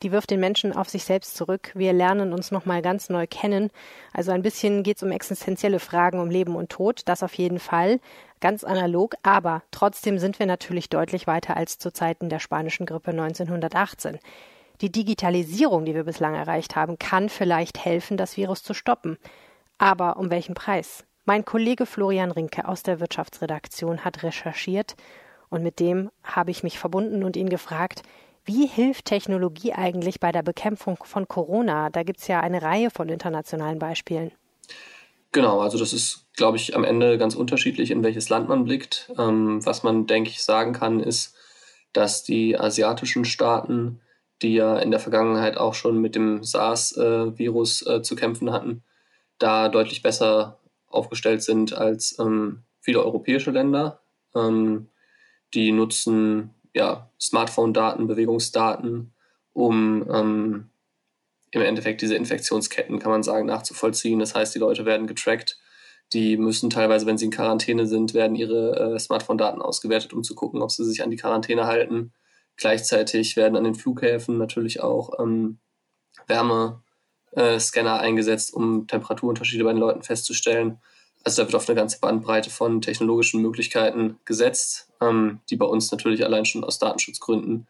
die 0.03 0.13
wirft 0.13 0.31
den 0.31 0.41
Menschen 0.41 0.75
auf 0.75 0.89
sich 0.89 1.05
selbst 1.05 1.37
zurück. 1.37 1.73
Wir 1.75 1.93
lernen 1.93 2.33
uns 2.33 2.51
nochmal 2.51 2.83
ganz 2.83 3.09
neu 3.09 3.27
kennen. 3.27 3.71
Also 4.13 4.33
ein 4.33 4.43
bisschen 4.43 4.83
geht 4.83 4.97
es 4.97 5.03
um 5.03 5.11
existenzielle 5.11 5.81
Fragen, 5.81 6.21
um 6.21 6.31
Leben 6.31 6.57
und 6.57 6.71
Tod, 6.71 7.03
das 7.07 7.23
auf 7.23 7.35
jeden 7.35 7.59
Fall, 7.59 8.01
ganz 8.41 8.65
analog, 8.65 9.17
aber 9.23 9.63
trotzdem 9.71 10.19
sind 10.19 10.39
wir 10.39 10.47
natürlich 10.47 10.89
deutlich 10.89 11.27
weiter 11.27 11.57
als 11.57 11.79
zu 11.79 11.93
Zeiten 11.93 12.29
der 12.29 12.39
spanischen 12.39 12.87
Grippe 12.87 13.11
1918. 13.11 14.19
Die 14.81 14.93
Digitalisierung, 14.93 15.85
die 15.85 15.95
wir 15.95 16.05
bislang 16.05 16.35
erreicht 16.35 16.77
haben, 16.77 16.99
kann 16.99 17.29
vielleicht 17.29 17.85
helfen, 17.85 18.17
das 18.17 18.37
Virus 18.37 18.63
zu 18.63 18.75
stoppen. 18.75 19.19
Aber 19.77 20.17
um 20.19 20.31
welchen 20.31 20.55
Preis? 20.55 21.05
Mein 21.25 21.45
Kollege 21.45 21.85
Florian 21.85 22.31
Rinke 22.31 22.67
aus 22.67 22.83
der 22.83 23.01
Wirtschaftsredaktion 23.01 24.05
hat 24.05 24.23
recherchiert 24.23 24.95
und 25.51 25.63
mit 25.63 25.81
dem 25.81 26.11
habe 26.23 26.51
ich 26.51 26.63
mich 26.63 26.79
verbunden 26.79 27.25
und 27.25 27.37
ihn 27.37 27.49
gefragt, 27.49 28.03
wie 28.49 28.67
hilft 28.67 29.05
Technologie 29.05 29.75
eigentlich 29.75 30.21
bei 30.21 30.33
der 30.33 30.43
Bekämpfung 30.43 30.97
von 31.05 31.29
Corona? 31.29 31.91
Da 31.91 32.03
gibt 32.03 32.19
es 32.19 32.29
ja 32.29 32.41
eine 32.41 32.63
Reihe 32.63 32.91
von 32.91 33.11
internationalen 33.11 33.79
Beispielen. 33.79 34.33
Genau, 35.33 35.61
also 35.61 35.79
das 35.79 35.93
ist, 35.93 36.25
glaube 36.35 36.57
ich, 36.57 36.75
am 36.75 36.83
Ende 36.83 37.19
ganz 37.19 37.35
unterschiedlich, 37.35 37.91
in 37.91 38.03
welches 38.03 38.31
Land 38.31 38.49
man 38.49 38.65
blickt. 38.65 39.13
Ähm, 39.19 39.65
was 39.67 39.83
man, 39.83 40.07
denke 40.07 40.31
ich, 40.31 40.43
sagen 40.43 40.73
kann, 40.73 41.01
ist, 41.01 41.37
dass 41.93 42.25
die 42.25 42.59
asiatischen 42.59 43.27
Staaten, 43.27 44.01
die 44.41 44.55
ja 44.55 44.79
in 44.79 44.91
der 44.91 45.01
Vergangenheit 45.01 45.59
auch 45.59 45.75
schon 45.75 46.01
mit 46.01 46.15
dem 46.15 46.43
SARS-Virus 46.43 47.87
äh, 47.87 48.03
zu 48.03 48.17
kämpfen 48.17 48.51
hatten, 48.51 48.83
da 49.39 49.69
deutlich 49.69 50.03
besser 50.03 50.59
aufgestellt 50.89 51.43
sind 51.43 51.75
als 51.75 52.19
ähm, 52.19 52.63
viele 52.81 53.05
europäische 53.05 53.51
Länder. 53.51 54.01
Ähm, 54.35 54.89
die 55.53 55.73
nutzen 55.73 56.55
ja, 56.79 57.11
Smartphone-Daten, 57.21 58.07
Bewegungsdaten, 58.07 59.13
um 59.53 60.07
ähm, 60.09 60.71
im 61.51 61.63
Endeffekt 61.63 62.03
diese 62.03 62.15
Infektionsketten, 62.15 63.01
kann 63.01 63.11
man 63.11 63.25
sagen, 63.25 63.47
nachzuvollziehen. 63.47 64.21
Das 64.21 64.37
heißt, 64.37 64.55
die 64.55 64.61
Leute 64.61 64.87
werden 64.87 65.09
getrackt. 65.09 65.59
Die 66.13 66.37
müssen 66.37 66.71
teilweise, 66.71 67.05
wenn 67.05 67.19
sie 67.19 67.25
in 67.25 67.33
Quarantäne 67.33 67.87
sind, 67.87 68.15
werden 68.15 68.37
ihre 68.37 68.95
äh, 68.95 68.99
Smartphone-Daten 68.99 69.61
ausgewertet, 69.61 70.13
um 70.13 70.23
zu 70.23 70.37
gucken, 70.37 70.63
ob 70.63 70.71
sie 70.71 70.85
sich 70.85 71.03
an 71.03 71.11
die 71.11 71.17
Quarantäne 71.17 71.67
halten. 71.67 72.13
Gleichzeitig 72.57 73.37
werden 73.37 73.57
an 73.57 73.65
den 73.65 73.75
Flughäfen 73.75 74.39
natürlich 74.39 74.81
auch 74.81 75.19
ähm, 75.19 75.59
Wärmescanner 76.29 77.97
äh, 77.97 78.01
eingesetzt, 78.01 78.55
um 78.55 78.87
Temperaturunterschiede 78.87 79.65
bei 79.65 79.73
den 79.73 79.81
Leuten 79.81 80.05
festzustellen. 80.05 80.79
Also 81.25 81.43
da 81.43 81.49
wird 81.49 81.57
auf 81.57 81.69
eine 81.69 81.77
ganze 81.77 81.99
Bandbreite 81.99 82.51
von 82.51 82.81
technologischen 82.81 83.43
Möglichkeiten 83.43 84.19
gesetzt, 84.25 84.88
ähm, 85.01 85.41
die 85.51 85.57
bei 85.57 85.67
uns 85.67 85.91
natürlich 85.91 86.25
allein 86.25 86.45
schon 86.45 86.65
aus 86.65 86.79
Datenschutzgründen 86.79 87.67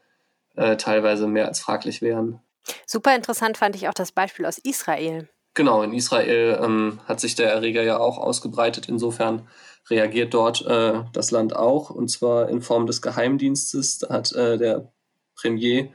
äh, 0.56 0.76
teilweise 0.76 1.26
mehr 1.26 1.46
als 1.46 1.60
fraglich 1.60 2.02
wären. 2.02 2.40
Super 2.86 3.14
interessant 3.14 3.56
fand 3.56 3.76
ich 3.76 3.88
auch 3.88 3.94
das 3.94 4.12
Beispiel 4.12 4.46
aus 4.46 4.58
Israel. 4.58 5.28
Genau, 5.54 5.82
in 5.82 5.92
Israel 5.92 6.60
ähm, 6.62 7.00
hat 7.06 7.20
sich 7.20 7.34
der 7.34 7.50
Erreger 7.50 7.82
ja 7.82 7.98
auch 7.98 8.18
ausgebreitet. 8.18 8.88
Insofern 8.88 9.48
reagiert 9.90 10.34
dort 10.34 10.64
äh, 10.66 11.02
das 11.12 11.30
Land 11.30 11.56
auch, 11.56 11.90
und 11.90 12.08
zwar 12.08 12.48
in 12.48 12.60
Form 12.60 12.86
des 12.86 13.02
Geheimdienstes. 13.02 13.98
Da 13.98 14.10
hat 14.10 14.32
äh, 14.32 14.58
der 14.58 14.92
Premier 15.34 15.88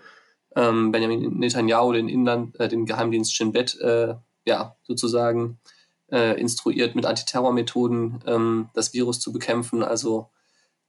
ähm, 0.55 0.91
Benjamin 0.91 1.37
Netanyahu 1.39 1.93
den, 1.93 2.09
Inland, 2.09 2.59
äh, 2.59 2.67
den 2.67 2.85
Geheimdienst 2.85 3.35
Shin 3.35 3.51
Bet 3.51 3.79
äh, 3.79 4.15
ja, 4.45 4.75
sozusagen 4.83 5.59
äh, 6.11 6.39
instruiert, 6.39 6.95
mit 6.95 7.05
Antiterrormethoden 7.05 8.23
ähm, 8.27 8.69
das 8.73 8.93
Virus 8.93 9.19
zu 9.19 9.31
bekämpfen. 9.31 9.83
Also 9.83 10.29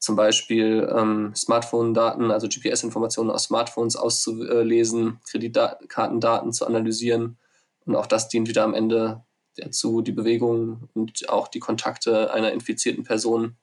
zum 0.04 0.16
Beispiel 0.16 0.86
ähm, 0.94 1.34
Smartphone-Daten, 1.34 2.30
also 2.30 2.46
GPS-Informationen 2.46 3.30
aus 3.30 3.44
Smartphones 3.44 3.96
auszulesen, 3.96 5.18
Kreditkartendaten 5.30 6.52
zu 6.52 6.66
analysieren. 6.66 7.38
Und 7.86 7.96
auch 7.96 8.06
das 8.06 8.28
dient 8.28 8.46
wieder 8.46 8.64
am 8.64 8.74
Ende 8.74 9.24
dazu, 9.56 10.02
die 10.02 10.12
Bewegung 10.12 10.90
und 10.92 11.30
auch 11.30 11.48
die 11.48 11.58
Kontakte 11.58 12.34
einer 12.34 12.52
infizierten 12.52 13.04
Person 13.04 13.56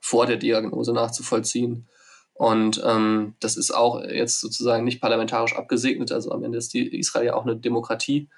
vor 0.00 0.26
der 0.26 0.38
Diagnose 0.38 0.92
nachzuvollziehen. 0.92 1.88
Und 2.34 2.82
ähm, 2.84 3.36
das 3.38 3.56
ist 3.56 3.70
auch 3.70 4.02
jetzt 4.02 4.40
sozusagen 4.40 4.84
nicht 4.84 5.00
parlamentarisch 5.00 5.54
abgesegnet. 5.54 6.10
Also 6.10 6.32
am 6.32 6.42
Ende 6.42 6.58
ist 6.58 6.74
die 6.74 6.98
Israel 6.98 7.26
ja 7.26 7.34
auch 7.34 7.44
eine 7.44 7.56
Demokratie, 7.56 8.28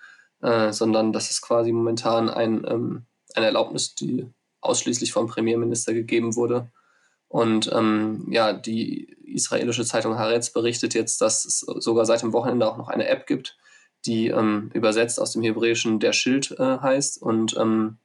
äh, 0.42 0.70
sondern 0.70 1.14
das 1.14 1.30
ist 1.30 1.40
quasi 1.40 1.72
momentan 1.72 2.28
ein, 2.28 2.66
ähm, 2.68 3.06
eine 3.34 3.46
Erlaubnis, 3.46 3.94
die 3.94 4.26
ausschließlich 4.60 5.12
vom 5.12 5.28
Premierminister 5.28 5.94
gegeben 5.94 6.36
wurde. 6.36 6.70
Und 7.32 7.72
ähm, 7.72 8.26
ja, 8.28 8.52
die 8.52 9.04
israelische 9.24 9.86
Zeitung 9.86 10.18
Haaretz 10.18 10.50
berichtet 10.50 10.92
jetzt, 10.92 11.22
dass 11.22 11.46
es 11.46 11.60
sogar 11.60 12.04
seit 12.04 12.20
dem 12.20 12.34
Wochenende 12.34 12.70
auch 12.70 12.76
noch 12.76 12.88
eine 12.88 13.08
App 13.08 13.26
gibt, 13.26 13.56
die 14.04 14.28
ähm, 14.28 14.70
übersetzt 14.74 15.18
aus 15.18 15.32
dem 15.32 15.40
Hebräischen 15.40 15.98
der 15.98 16.12
Schild 16.12 16.50
äh, 16.58 16.78
heißt. 16.78 17.22
Und 17.22 17.56
ähm, 17.56 17.96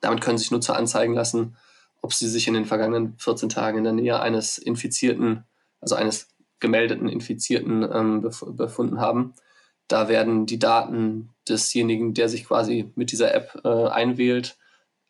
damit 0.00 0.20
können 0.20 0.38
sich 0.38 0.52
Nutzer 0.52 0.76
anzeigen 0.76 1.12
lassen, 1.12 1.56
ob 2.02 2.14
sie 2.14 2.28
sich 2.28 2.46
in 2.46 2.54
den 2.54 2.64
vergangenen 2.64 3.18
14 3.18 3.48
Tagen 3.48 3.78
in 3.78 3.84
der 3.84 3.94
Nähe 3.94 4.20
eines 4.20 4.58
Infizierten, 4.58 5.42
also 5.80 5.96
eines 5.96 6.28
gemeldeten 6.60 7.08
Infizierten 7.08 7.82
ähm, 7.92 8.22
bef 8.22 8.44
befunden 8.46 9.00
haben. 9.00 9.34
Da 9.88 10.08
werden 10.08 10.46
die 10.46 10.60
Daten 10.60 11.30
desjenigen, 11.48 12.14
der 12.14 12.28
sich 12.28 12.46
quasi 12.46 12.92
mit 12.94 13.10
dieser 13.10 13.34
App 13.34 13.60
äh, 13.64 13.88
einwählt, 13.88 14.56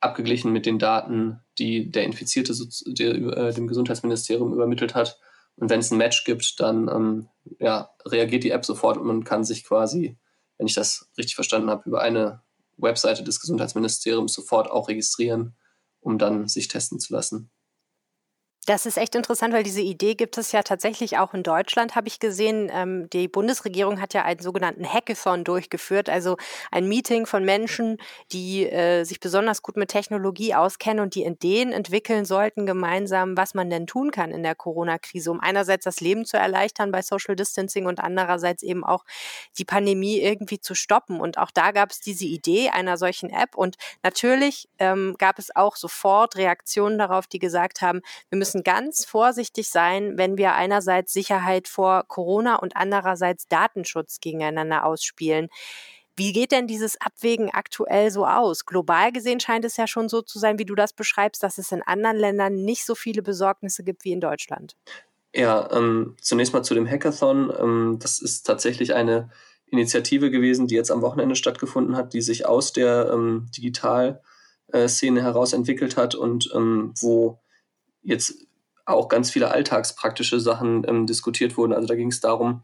abgeglichen 0.02 0.52
mit 0.52 0.66
den 0.66 0.78
Daten, 0.78 1.40
die 1.58 1.90
der 1.90 2.04
Infizierte 2.04 2.54
der, 2.86 3.14
äh, 3.14 3.54
dem 3.54 3.68
Gesundheitsministerium 3.68 4.52
übermittelt 4.52 4.94
hat. 4.94 5.18
Und 5.56 5.70
wenn 5.70 5.80
es 5.80 5.90
ein 5.90 5.98
Match 5.98 6.24
gibt, 6.24 6.60
dann 6.60 6.88
ähm, 6.88 7.28
ja, 7.58 7.90
reagiert 8.06 8.44
die 8.44 8.50
App 8.50 8.64
sofort 8.64 8.96
und 8.96 9.06
man 9.06 9.24
kann 9.24 9.44
sich 9.44 9.64
quasi, 9.64 10.18
wenn 10.58 10.66
ich 10.66 10.74
das 10.74 11.10
richtig 11.18 11.34
verstanden 11.34 11.70
habe, 11.70 11.88
über 11.88 12.00
eine 12.00 12.42
Webseite 12.78 13.22
des 13.22 13.40
Gesundheitsministeriums 13.40 14.32
sofort 14.32 14.70
auch 14.70 14.88
registrieren 14.88 15.54
um 16.02 16.18
dann 16.18 16.48
sich 16.48 16.68
testen 16.68 17.00
zu 17.00 17.14
lassen. 17.14 17.50
Das 18.64 18.86
ist 18.86 18.96
echt 18.96 19.16
interessant, 19.16 19.52
weil 19.52 19.64
diese 19.64 19.80
Idee 19.80 20.14
gibt 20.14 20.38
es 20.38 20.52
ja 20.52 20.62
tatsächlich 20.62 21.18
auch 21.18 21.34
in 21.34 21.42
Deutschland, 21.42 21.96
habe 21.96 22.06
ich 22.06 22.20
gesehen. 22.20 22.70
Ähm, 22.72 23.10
die 23.10 23.26
Bundesregierung 23.26 24.00
hat 24.00 24.14
ja 24.14 24.22
einen 24.22 24.38
sogenannten 24.38 24.86
Hackathon 24.86 25.42
durchgeführt, 25.42 26.08
also 26.08 26.36
ein 26.70 26.86
Meeting 26.86 27.26
von 27.26 27.44
Menschen, 27.44 27.96
die 28.30 28.70
äh, 28.70 29.02
sich 29.02 29.18
besonders 29.18 29.62
gut 29.62 29.76
mit 29.76 29.88
Technologie 29.88 30.54
auskennen 30.54 31.02
und 31.02 31.16
die 31.16 31.24
Ideen 31.24 31.72
entwickeln 31.72 32.24
sollten 32.24 32.64
gemeinsam, 32.64 33.36
was 33.36 33.54
man 33.54 33.68
denn 33.68 33.88
tun 33.88 34.12
kann 34.12 34.30
in 34.30 34.44
der 34.44 34.54
Corona-Krise, 34.54 35.32
um 35.32 35.40
einerseits 35.40 35.82
das 35.82 36.00
Leben 36.00 36.24
zu 36.24 36.36
erleichtern 36.36 36.92
bei 36.92 37.02
Social 37.02 37.34
Distancing 37.34 37.86
und 37.86 37.98
andererseits 37.98 38.62
eben 38.62 38.84
auch 38.84 39.04
die 39.58 39.64
Pandemie 39.64 40.20
irgendwie 40.20 40.60
zu 40.60 40.76
stoppen. 40.76 41.20
Und 41.20 41.36
auch 41.36 41.50
da 41.50 41.72
gab 41.72 41.90
es 41.90 41.98
diese 41.98 42.26
Idee 42.26 42.68
einer 42.68 42.96
solchen 42.96 43.30
App 43.30 43.56
und 43.56 43.74
natürlich 44.04 44.68
ähm, 44.78 45.16
gab 45.18 45.40
es 45.40 45.54
auch 45.56 45.74
sofort 45.74 46.36
Reaktionen 46.36 46.96
darauf, 46.96 47.26
die 47.26 47.40
gesagt 47.40 47.82
haben, 47.82 48.02
wir 48.28 48.38
müssen 48.38 48.51
müssen 48.52 48.64
ganz 48.64 49.04
vorsichtig 49.04 49.68
sein, 49.70 50.18
wenn 50.18 50.36
wir 50.36 50.54
einerseits 50.54 51.12
Sicherheit 51.12 51.68
vor 51.68 52.04
Corona 52.06 52.56
und 52.56 52.76
andererseits 52.76 53.48
Datenschutz 53.48 54.20
gegeneinander 54.20 54.84
ausspielen. 54.84 55.48
Wie 56.14 56.32
geht 56.32 56.52
denn 56.52 56.66
dieses 56.66 57.00
Abwägen 57.00 57.50
aktuell 57.50 58.10
so 58.10 58.26
aus? 58.26 58.66
Global 58.66 59.12
gesehen 59.12 59.40
scheint 59.40 59.64
es 59.64 59.78
ja 59.78 59.86
schon 59.86 60.10
so 60.10 60.20
zu 60.20 60.38
sein, 60.38 60.58
wie 60.58 60.66
du 60.66 60.74
das 60.74 60.92
beschreibst, 60.92 61.42
dass 61.42 61.56
es 61.56 61.72
in 61.72 61.82
anderen 61.82 62.18
Ländern 62.18 62.54
nicht 62.54 62.84
so 62.84 62.94
viele 62.94 63.22
Besorgnisse 63.22 63.82
gibt 63.82 64.04
wie 64.04 64.12
in 64.12 64.20
Deutschland. 64.20 64.76
Ja, 65.34 65.70
ähm, 65.72 66.16
zunächst 66.20 66.52
mal 66.52 66.62
zu 66.62 66.74
dem 66.74 66.86
Hackathon. 66.86 67.50
Ähm, 67.58 67.96
das 67.98 68.20
ist 68.20 68.42
tatsächlich 68.42 68.94
eine 68.94 69.30
Initiative 69.64 70.30
gewesen, 70.30 70.66
die 70.66 70.74
jetzt 70.74 70.90
am 70.90 71.00
Wochenende 71.00 71.34
stattgefunden 71.34 71.96
hat, 71.96 72.12
die 72.12 72.20
sich 72.20 72.44
aus 72.44 72.74
der 72.74 73.10
ähm, 73.10 73.46
Digitalszene 73.56 75.22
heraus 75.22 75.54
entwickelt 75.54 75.96
hat 75.96 76.14
und 76.14 76.50
ähm, 76.54 76.92
wo 77.00 77.41
jetzt 78.02 78.46
auch 78.84 79.08
ganz 79.08 79.30
viele 79.30 79.50
alltagspraktische 79.50 80.40
Sachen 80.40 80.84
ähm, 80.88 81.06
diskutiert 81.06 81.56
wurden. 81.56 81.72
Also 81.72 81.86
da 81.86 81.94
ging 81.94 82.08
es 82.08 82.20
darum, 82.20 82.62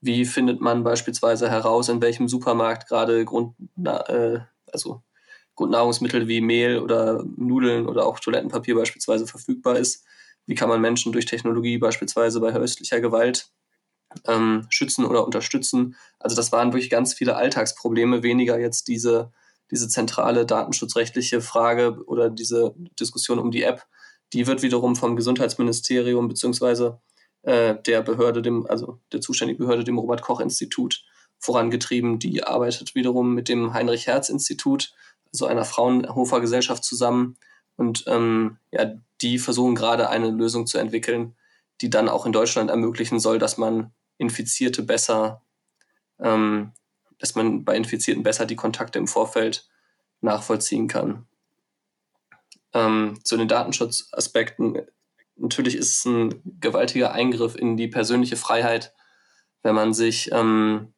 wie 0.00 0.24
findet 0.24 0.60
man 0.60 0.82
beispielsweise 0.82 1.50
heraus, 1.50 1.88
in 1.88 2.00
welchem 2.00 2.28
Supermarkt 2.28 2.88
gerade 2.88 3.24
Grund, 3.24 3.54
äh, 3.84 4.38
also 4.72 5.02
Grundnahrungsmittel 5.54 6.26
wie 6.26 6.40
Mehl 6.40 6.78
oder 6.78 7.22
Nudeln 7.36 7.86
oder 7.86 8.06
auch 8.06 8.18
Toilettenpapier 8.18 8.74
beispielsweise 8.74 9.26
verfügbar 9.26 9.76
ist. 9.76 10.04
Wie 10.46 10.54
kann 10.54 10.70
man 10.70 10.80
Menschen 10.80 11.12
durch 11.12 11.26
Technologie 11.26 11.78
beispielsweise 11.78 12.40
bei 12.40 12.54
häuslicher 12.54 13.00
Gewalt 13.00 13.50
ähm, 14.26 14.66
schützen 14.70 15.04
oder 15.04 15.26
unterstützen? 15.26 15.96
Also 16.18 16.34
das 16.34 16.50
waren 16.50 16.72
wirklich 16.72 16.90
ganz 16.90 17.12
viele 17.12 17.36
Alltagsprobleme, 17.36 18.22
weniger 18.22 18.58
jetzt 18.58 18.88
diese, 18.88 19.32
diese 19.70 19.88
zentrale 19.88 20.46
datenschutzrechtliche 20.46 21.42
Frage 21.42 22.02
oder 22.06 22.30
diese 22.30 22.74
Diskussion 22.98 23.38
um 23.38 23.50
die 23.50 23.62
App, 23.62 23.86
die 24.32 24.46
wird 24.46 24.62
wiederum 24.62 24.96
vom 24.96 25.16
Gesundheitsministerium 25.16 26.28
beziehungsweise 26.28 27.00
äh, 27.42 27.74
der 27.86 28.02
Behörde, 28.02 28.42
dem, 28.42 28.66
also 28.66 29.00
der 29.12 29.20
zuständigen 29.20 29.64
Behörde, 29.64 29.84
dem 29.84 29.98
Robert-Koch-Institut, 29.98 31.04
vorangetrieben. 31.38 32.18
Die 32.18 32.44
arbeitet 32.44 32.94
wiederum 32.94 33.34
mit 33.34 33.48
dem 33.48 33.72
Heinrich-Herz-Institut, 33.72 34.92
also 35.32 35.46
einer 35.46 35.64
Fraunhofer 35.64 36.40
Gesellschaft 36.40 36.84
zusammen. 36.84 37.36
Und 37.76 38.04
ähm, 38.06 38.58
ja, 38.70 38.92
die 39.22 39.38
versuchen 39.38 39.74
gerade 39.74 40.10
eine 40.10 40.30
Lösung 40.30 40.66
zu 40.66 40.78
entwickeln, 40.78 41.34
die 41.80 41.88
dann 41.88 42.08
auch 42.08 42.26
in 42.26 42.32
Deutschland 42.32 42.70
ermöglichen 42.70 43.20
soll, 43.20 43.38
dass 43.38 43.56
man 43.56 43.92
Infizierte 44.18 44.82
besser, 44.82 45.42
ähm, 46.18 46.72
dass 47.18 47.34
man 47.34 47.64
bei 47.64 47.74
Infizierten 47.74 48.22
besser 48.22 48.44
die 48.44 48.56
Kontakte 48.56 48.98
im 48.98 49.06
Vorfeld 49.06 49.66
nachvollziehen 50.20 50.88
kann 50.88 51.26
ähm, 52.74 53.18
zu 53.24 53.36
den 53.36 53.48
Datenschutzaspekten. 53.48 54.82
Natürlich 55.36 55.76
ist 55.76 55.98
es 55.98 56.04
ein 56.04 56.42
gewaltiger 56.60 57.12
Eingriff 57.12 57.56
in 57.56 57.76
die 57.76 57.88
persönliche 57.88 58.36
Freiheit, 58.36 58.94
wenn 59.62 59.74
man 59.74 59.94
sich, 59.94 60.30
ähm, 60.32 60.92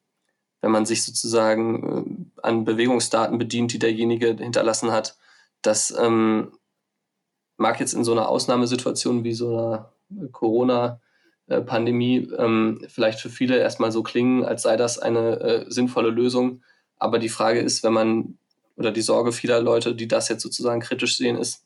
wenn 0.60 0.70
man 0.70 0.86
sich 0.86 1.04
sozusagen 1.04 2.30
äh, 2.36 2.42
an 2.42 2.64
Bewegungsdaten 2.64 3.38
bedient, 3.38 3.72
die 3.72 3.78
derjenige 3.78 4.36
hinterlassen 4.36 4.92
hat. 4.92 5.16
Das 5.62 5.94
ähm, 5.96 6.52
mag 7.56 7.80
jetzt 7.80 7.94
in 7.94 8.04
so 8.04 8.12
einer 8.12 8.28
Ausnahmesituation 8.28 9.24
wie 9.24 9.34
so 9.34 9.56
einer 9.56 9.92
Corona-Pandemie 10.32 12.28
ähm, 12.36 12.84
vielleicht 12.88 13.20
für 13.20 13.30
viele 13.30 13.58
erstmal 13.58 13.92
so 13.92 14.02
klingen, 14.02 14.44
als 14.44 14.62
sei 14.62 14.76
das 14.76 14.98
eine 14.98 15.40
äh, 15.40 15.64
sinnvolle 15.68 16.10
Lösung. 16.10 16.62
Aber 16.96 17.18
die 17.18 17.28
Frage 17.28 17.60
ist, 17.60 17.82
wenn 17.82 17.92
man 17.92 18.38
oder 18.76 18.90
die 18.90 19.02
Sorge 19.02 19.32
vieler 19.32 19.60
Leute, 19.60 19.94
die 19.94 20.08
das 20.08 20.28
jetzt 20.28 20.42
sozusagen 20.42 20.80
kritisch 20.80 21.16
sehen, 21.16 21.36
ist, 21.36 21.64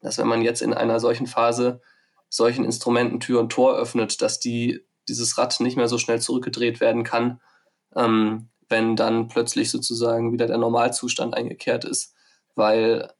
dass 0.00 0.18
wenn 0.18 0.26
man 0.26 0.42
jetzt 0.42 0.62
in 0.62 0.74
einer 0.74 1.00
solchen 1.00 1.26
Phase 1.26 1.80
solchen 2.28 2.64
Instrumenten 2.64 3.20
Tür 3.20 3.40
und 3.40 3.50
Tor 3.50 3.76
öffnet, 3.76 4.22
dass 4.22 4.38
die, 4.38 4.84
dieses 5.08 5.36
Rad 5.36 5.58
nicht 5.60 5.76
mehr 5.76 5.88
so 5.88 5.98
schnell 5.98 6.20
zurückgedreht 6.20 6.80
werden 6.80 7.02
kann, 7.02 7.40
ähm, 7.96 8.48
wenn 8.68 8.94
dann 8.94 9.28
plötzlich 9.28 9.70
sozusagen 9.70 10.32
wieder 10.32 10.46
der 10.46 10.58
Normalzustand 10.58 11.34
eingekehrt 11.34 11.84
ist, 11.84 12.14
weil 12.54 13.12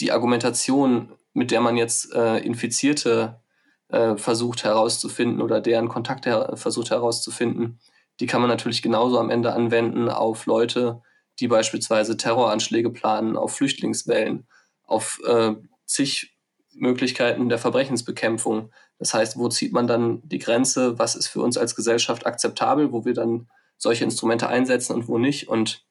die 0.00 0.10
Argumentation, 0.10 1.12
mit 1.32 1.52
der 1.52 1.60
man 1.60 1.76
jetzt 1.76 2.12
äh, 2.12 2.38
Infizierte 2.38 3.40
äh, 3.88 4.16
versucht 4.16 4.64
herauszufinden 4.64 5.40
oder 5.40 5.60
deren 5.60 5.88
Kontakte 5.88 6.30
her 6.30 6.56
versucht 6.56 6.90
herauszufinden, 6.90 7.78
die 8.18 8.26
kann 8.26 8.40
man 8.40 8.50
natürlich 8.50 8.82
genauso 8.82 9.18
am 9.18 9.30
Ende 9.30 9.52
anwenden 9.52 10.08
auf 10.08 10.46
Leute, 10.46 11.02
die 11.40 11.48
beispielsweise 11.48 12.16
Terroranschläge 12.16 12.90
planen, 12.90 13.36
auf 13.36 13.56
Flüchtlingswellen, 13.56 14.46
auf 14.84 15.20
äh, 15.26 15.54
zig 15.86 16.36
Möglichkeiten 16.74 17.48
der 17.48 17.58
Verbrechensbekämpfung. 17.58 18.72
Das 18.98 19.14
heißt, 19.14 19.38
wo 19.38 19.48
zieht 19.48 19.72
man 19.72 19.86
dann 19.86 20.20
die 20.24 20.38
Grenze? 20.38 20.98
Was 20.98 21.14
ist 21.16 21.28
für 21.28 21.40
uns 21.40 21.56
als 21.56 21.74
Gesellschaft 21.74 22.26
akzeptabel, 22.26 22.92
wo 22.92 23.04
wir 23.04 23.14
dann 23.14 23.48
solche 23.76 24.04
Instrumente 24.04 24.48
einsetzen 24.48 24.94
und 24.94 25.08
wo 25.08 25.18
nicht? 25.18 25.48
Und 25.48 25.84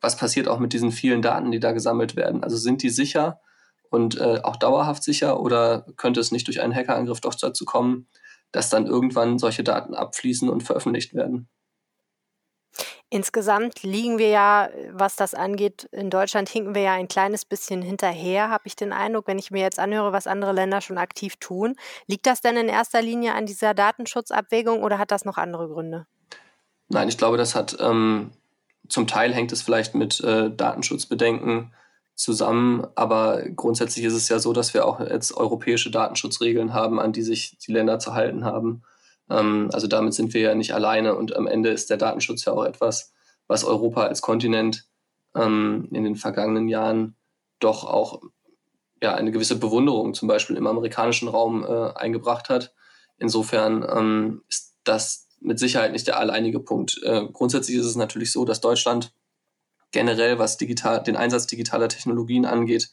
was 0.00 0.16
passiert 0.16 0.48
auch 0.48 0.58
mit 0.58 0.72
diesen 0.72 0.92
vielen 0.92 1.22
Daten, 1.22 1.50
die 1.50 1.60
da 1.60 1.72
gesammelt 1.72 2.16
werden? 2.16 2.42
Also 2.42 2.56
sind 2.56 2.82
die 2.82 2.90
sicher 2.90 3.40
und 3.90 4.18
äh, 4.18 4.40
auch 4.42 4.56
dauerhaft 4.56 5.02
sicher 5.02 5.40
oder 5.40 5.86
könnte 5.96 6.20
es 6.20 6.32
nicht 6.32 6.46
durch 6.46 6.60
einen 6.60 6.74
Hackerangriff 6.74 7.20
doch 7.20 7.34
dazu 7.34 7.64
kommen, 7.64 8.08
dass 8.52 8.70
dann 8.70 8.86
irgendwann 8.86 9.38
solche 9.38 9.64
Daten 9.64 9.94
abfließen 9.94 10.48
und 10.48 10.62
veröffentlicht 10.62 11.14
werden? 11.14 11.48
Insgesamt 13.12 13.82
liegen 13.82 14.18
wir 14.18 14.28
ja, 14.28 14.68
was 14.92 15.16
das 15.16 15.34
angeht, 15.34 15.88
in 15.90 16.10
Deutschland 16.10 16.48
hinken 16.48 16.76
wir 16.76 16.82
ja 16.82 16.92
ein 16.92 17.08
kleines 17.08 17.44
bisschen 17.44 17.82
hinterher, 17.82 18.50
habe 18.50 18.62
ich 18.66 18.76
den 18.76 18.92
Eindruck, 18.92 19.26
wenn 19.26 19.38
ich 19.38 19.50
mir 19.50 19.62
jetzt 19.62 19.80
anhöre, 19.80 20.12
was 20.12 20.28
andere 20.28 20.52
Länder 20.52 20.80
schon 20.80 20.96
aktiv 20.96 21.34
tun. 21.36 21.74
Liegt 22.06 22.26
das 22.26 22.40
denn 22.40 22.56
in 22.56 22.68
erster 22.68 23.02
Linie 23.02 23.34
an 23.34 23.46
dieser 23.46 23.74
Datenschutzabwägung 23.74 24.84
oder 24.84 24.98
hat 24.98 25.10
das 25.10 25.24
noch 25.24 25.38
andere 25.38 25.68
Gründe? 25.68 26.06
Nein, 26.88 27.08
ich 27.08 27.18
glaube, 27.18 27.36
das 27.36 27.56
hat 27.56 27.76
ähm, 27.80 28.30
zum 28.88 29.08
Teil 29.08 29.34
hängt 29.34 29.50
es 29.50 29.62
vielleicht 29.62 29.96
mit 29.96 30.20
äh, 30.20 30.50
Datenschutzbedenken 30.50 31.72
zusammen, 32.14 32.86
aber 32.94 33.42
grundsätzlich 33.56 34.04
ist 34.04 34.14
es 34.14 34.28
ja 34.28 34.38
so, 34.38 34.52
dass 34.52 34.72
wir 34.72 34.86
auch 34.86 35.00
jetzt 35.00 35.36
europäische 35.36 35.90
Datenschutzregeln 35.90 36.74
haben, 36.74 37.00
an 37.00 37.12
die 37.12 37.22
sich 37.22 37.58
die 37.58 37.72
Länder 37.72 37.98
zu 37.98 38.14
halten 38.14 38.44
haben. 38.44 38.82
Ähm, 39.30 39.70
also 39.72 39.86
damit 39.86 40.14
sind 40.14 40.34
wir 40.34 40.40
ja 40.40 40.54
nicht 40.54 40.74
alleine 40.74 41.14
und 41.14 41.36
am 41.36 41.46
Ende 41.46 41.70
ist 41.70 41.90
der 41.90 41.96
Datenschutz 41.96 42.44
ja 42.44 42.52
auch 42.52 42.64
etwas, 42.64 43.12
was 43.46 43.64
Europa 43.64 44.02
als 44.02 44.20
Kontinent 44.20 44.86
ähm, 45.34 45.88
in 45.92 46.04
den 46.04 46.16
vergangenen 46.16 46.68
Jahren 46.68 47.16
doch 47.60 47.84
auch 47.84 48.20
ja, 49.02 49.14
eine 49.14 49.30
gewisse 49.30 49.56
Bewunderung 49.58 50.14
zum 50.14 50.28
Beispiel 50.28 50.56
im 50.56 50.66
amerikanischen 50.66 51.28
Raum 51.28 51.64
äh, 51.64 51.92
eingebracht 51.94 52.48
hat. 52.48 52.74
Insofern 53.18 53.86
ähm, 53.88 54.42
ist 54.48 54.76
das 54.84 55.28
mit 55.40 55.58
Sicherheit 55.58 55.92
nicht 55.92 56.06
der 56.06 56.18
alleinige 56.18 56.60
Punkt. 56.60 57.00
Äh, 57.02 57.26
grundsätzlich 57.32 57.76
ist 57.76 57.86
es 57.86 57.96
natürlich 57.96 58.32
so, 58.32 58.44
dass 58.44 58.60
Deutschland 58.60 59.12
generell, 59.90 60.38
was 60.38 60.56
digital, 60.56 61.02
den 61.02 61.16
Einsatz 61.16 61.46
digitaler 61.46 61.88
Technologien 61.88 62.44
angeht, 62.44 62.90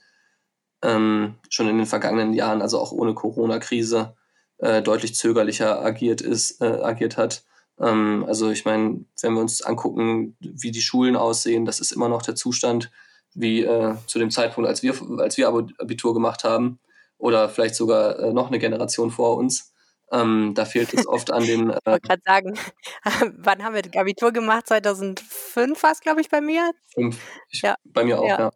ähm, 0.81 1.35
schon 1.49 1.67
in 1.67 1.77
den 1.77 1.85
vergangenen 1.85 2.33
Jahren, 2.33 2.61
also 2.61 2.79
auch 2.79 2.91
ohne 2.91 3.13
Corona-Krise, 3.13 4.15
äh, 4.59 4.81
deutlich 4.81 5.15
zögerlicher 5.15 5.83
agiert 5.83 6.21
ist, 6.21 6.61
äh, 6.61 6.65
agiert 6.65 7.17
hat. 7.17 7.43
Ähm, 7.79 8.25
also 8.27 8.49
ich 8.49 8.65
meine, 8.65 9.05
wenn 9.21 9.33
wir 9.33 9.41
uns 9.41 9.61
angucken, 9.61 10.35
wie 10.39 10.71
die 10.71 10.81
Schulen 10.81 11.15
aussehen, 11.15 11.65
das 11.65 11.79
ist 11.79 11.91
immer 11.91 12.09
noch 12.09 12.21
der 12.21 12.35
Zustand 12.35 12.91
wie 13.33 13.63
äh, 13.63 13.95
zu 14.07 14.19
dem 14.19 14.31
Zeitpunkt, 14.31 14.67
als 14.67 14.81
wir, 14.81 14.95
als 15.19 15.37
wir 15.37 15.47
Abitur 15.49 16.13
gemacht 16.13 16.43
haben 16.43 16.79
oder 17.17 17.49
vielleicht 17.49 17.75
sogar 17.75 18.19
äh, 18.19 18.33
noch 18.33 18.47
eine 18.47 18.59
Generation 18.59 19.11
vor 19.11 19.37
uns. 19.37 19.73
Ähm, 20.11 20.53
da 20.55 20.65
fehlt 20.65 20.93
es 20.93 21.05
oft 21.05 21.31
an 21.31 21.45
den. 21.45 21.69
Äh, 21.69 21.77
ich 21.85 21.85
wollte 21.85 22.07
gerade 22.07 22.21
sagen, 22.25 22.59
wann 23.37 23.63
haben 23.63 23.75
wir 23.75 23.81
das 23.81 23.95
Abitur 23.95 24.31
gemacht? 24.31 24.67
2005 24.67 25.83
war 25.83 25.91
es, 25.91 25.99
glaube 25.99 26.21
ich, 26.21 26.29
bei 26.29 26.41
mir. 26.41 26.71
Fünf. 26.93 27.19
Ich, 27.49 27.61
ja. 27.61 27.75
Bei 27.83 28.03
mir 28.03 28.19
auch, 28.19 28.27
ja. 28.27 28.39
ja. 28.39 28.51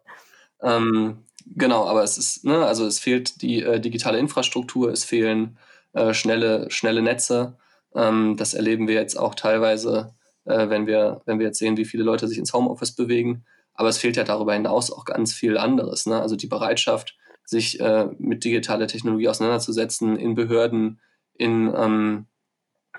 Ähm, 0.62 1.26
genau, 1.44 1.86
aber 1.86 2.02
es 2.02 2.16
ist, 2.16 2.44
ne, 2.44 2.64
also 2.64 2.86
es 2.86 2.98
fehlt 2.98 3.42
die 3.42 3.62
äh, 3.62 3.80
digitale 3.80 4.18
Infrastruktur, 4.18 4.90
es 4.90 5.04
fehlen 5.04 5.58
äh, 5.92 6.14
schnelle, 6.14 6.70
schnelle 6.70 7.02
Netze. 7.02 7.56
Ähm, 7.94 8.36
das 8.36 8.54
erleben 8.54 8.88
wir 8.88 8.94
jetzt 8.94 9.16
auch 9.16 9.34
teilweise, 9.34 10.14
äh, 10.44 10.68
wenn, 10.68 10.86
wir, 10.86 11.22
wenn 11.26 11.38
wir 11.38 11.46
jetzt 11.46 11.58
sehen, 11.58 11.76
wie 11.76 11.84
viele 11.84 12.04
Leute 12.04 12.28
sich 12.28 12.38
ins 12.38 12.52
Homeoffice 12.52 12.94
bewegen. 12.94 13.44
Aber 13.74 13.88
es 13.88 13.98
fehlt 13.98 14.16
ja 14.16 14.24
darüber 14.24 14.54
hinaus 14.54 14.90
auch 14.90 15.04
ganz 15.04 15.32
viel 15.32 15.56
anderes. 15.56 16.06
Ne? 16.06 16.20
Also 16.20 16.36
die 16.36 16.46
Bereitschaft, 16.46 17.16
sich 17.44 17.80
äh, 17.80 18.08
mit 18.18 18.44
digitaler 18.44 18.86
Technologie 18.86 19.28
auseinanderzusetzen 19.28 20.16
in 20.16 20.34
Behörden, 20.34 21.00
in, 21.34 21.72
ähm, 21.76 22.26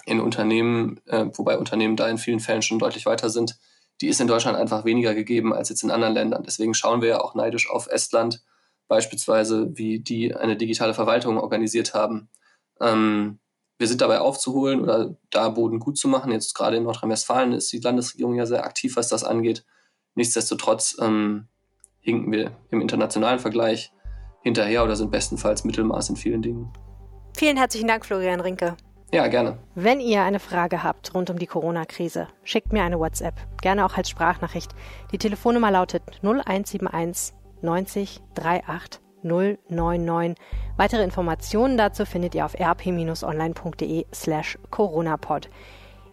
in 0.06 0.20
Unternehmen, 0.20 1.00
äh, 1.06 1.26
wobei 1.34 1.58
Unternehmen 1.58 1.96
da 1.96 2.08
in 2.10 2.18
vielen 2.18 2.40
Fällen 2.40 2.62
schon 2.62 2.80
deutlich 2.80 3.06
weiter 3.06 3.30
sind, 3.30 3.58
die 4.02 4.08
ist 4.08 4.20
in 4.20 4.28
Deutschland 4.28 4.58
einfach 4.58 4.86
weniger 4.86 5.14
gegeben 5.14 5.54
als 5.54 5.70
jetzt 5.70 5.84
in 5.84 5.92
anderen 5.92 6.14
Ländern. 6.14 6.44
Deswegen 6.44 6.74
schauen 6.74 7.02
wir 7.02 7.10
ja 7.10 7.22
auch 7.22 7.36
neidisch 7.36 7.70
auf 7.70 7.88
Estland 7.88 8.44
beispielsweise, 8.88 9.78
wie 9.78 10.00
die 10.00 10.36
eine 10.36 10.58
digitale 10.58 10.94
Verwaltung 10.94 11.38
organisiert 11.38 11.94
haben. 11.94 12.30
Ähm, 12.80 13.40
wir 13.78 13.88
sind 13.88 14.02
dabei 14.02 14.20
aufzuholen 14.20 14.82
oder 14.82 15.16
da 15.30 15.50
Boden 15.50 15.80
gut 15.80 15.98
zu 15.98 16.08
machen. 16.08 16.32
Jetzt 16.32 16.54
gerade 16.56 16.78
in 16.78 16.84
Nordrhein-Westfalen 16.84 17.54
ist 17.54 17.72
die 17.74 17.80
Landesregierung 17.80 18.36
ja 18.36 18.46
sehr 18.46 18.66
aktiv, 18.66 18.96
was 18.96 19.10
das 19.10 19.24
angeht. 19.24 19.66
Nichtsdestotrotz 20.16 20.98
ähm, 21.02 21.48
hinken 22.00 22.32
wir 22.32 22.52
im 22.70 22.82
internationalen 22.82 23.40
Vergleich 23.40 23.92
hinterher 24.42 24.84
oder 24.84 24.96
sind 24.96 25.12
bestenfalls 25.12 25.64
Mittelmaß 25.64 26.10
in 26.10 26.16
vielen 26.16 26.42
Dingen. 26.42 26.72
Vielen 27.36 27.58
herzlichen 27.58 27.88
Dank, 27.88 28.06
Florian 28.06 28.42
Rinke. 28.42 28.78
Ja, 29.12 29.28
gerne. 29.28 29.60
Wenn 29.76 30.00
ihr 30.00 30.24
eine 30.24 30.40
Frage 30.40 30.82
habt 30.82 31.14
rund 31.14 31.30
um 31.30 31.38
die 31.38 31.46
Corona-Krise, 31.46 32.28
schickt 32.44 32.74
mir 32.74 32.84
eine 32.84 33.00
WhatsApp, 33.00 33.36
gerne 33.62 33.86
auch 33.86 33.96
als 33.96 34.10
Sprachnachricht. 34.10 34.72
Die 35.12 35.18
Telefonnummer 35.18 35.72
lautet 35.72 36.04
0171 36.24 37.36
90 37.62 38.22
38 38.36 39.03
099. 39.24 40.38
Weitere 40.78 41.04
Informationen 41.04 41.78
dazu 41.78 42.06
findet 42.06 42.36
ihr 42.36 42.46
auf 42.46 42.54
rp-online.de 42.60 44.06
slash 44.14 44.60
coronapod. 44.70 45.50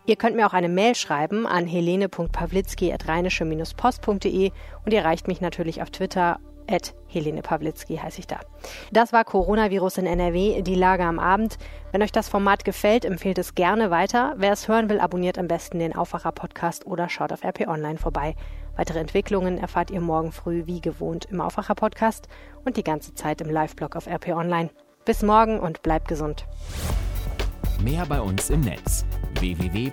Ihr 0.06 0.16
könnt 0.16 0.36
mir 0.36 0.46
auch 0.46 0.54
eine 0.54 0.68
Mail 0.68 0.94
schreiben 0.94 1.46
an 1.46 1.66
helene.pawlitzki.rheinische-post.de 1.66 4.50
und 4.84 4.92
ihr 4.92 4.98
erreicht 4.98 5.26
mich 5.28 5.40
natürlich 5.40 5.80
auf 5.82 5.90
Twitter 5.90 6.40
at 6.70 6.94
Helene 7.08 7.42
Pawlitzki 7.42 7.96
heiße 7.96 8.20
ich 8.20 8.26
da. 8.26 8.38
Das 8.92 9.12
war 9.12 9.24
Coronavirus 9.24 9.98
in 9.98 10.06
NRW, 10.06 10.62
die 10.62 10.74
Lage 10.74 11.04
am 11.04 11.18
Abend. 11.18 11.58
Wenn 11.92 12.02
euch 12.02 12.12
das 12.12 12.28
Format 12.28 12.64
gefällt, 12.64 13.04
empfehlt 13.04 13.38
es 13.38 13.54
gerne 13.54 13.90
weiter. 13.90 14.34
Wer 14.36 14.52
es 14.52 14.68
hören 14.68 14.88
will, 14.88 15.00
abonniert 15.00 15.38
am 15.38 15.48
besten 15.48 15.80
den 15.80 15.96
Aufwacher-Podcast 15.96 16.86
oder 16.86 17.08
schaut 17.08 17.32
auf 17.32 17.44
RP 17.44 17.66
Online 17.66 17.98
vorbei. 17.98 18.36
Weitere 18.76 18.98
Entwicklungen 18.98 19.58
erfahrt 19.58 19.90
ihr 19.90 20.00
morgen 20.00 20.32
früh 20.32 20.66
wie 20.66 20.80
gewohnt 20.80 21.26
im 21.26 21.40
Aufwacher-Podcast 21.40 22.28
und 22.64 22.76
die 22.76 22.84
ganze 22.84 23.14
Zeit 23.14 23.40
im 23.40 23.50
Live-Blog 23.50 23.96
auf 23.96 24.06
RP 24.06 24.28
Online. 24.28 24.70
Bis 25.04 25.22
morgen 25.22 25.58
und 25.60 25.82
bleibt 25.82 26.08
gesund. 26.08 26.46
Mehr 27.82 28.04
bei 28.06 28.20
uns 28.20 28.50
im 28.50 28.60
Netz 28.60 29.04
www.rp-online.de 29.38 29.90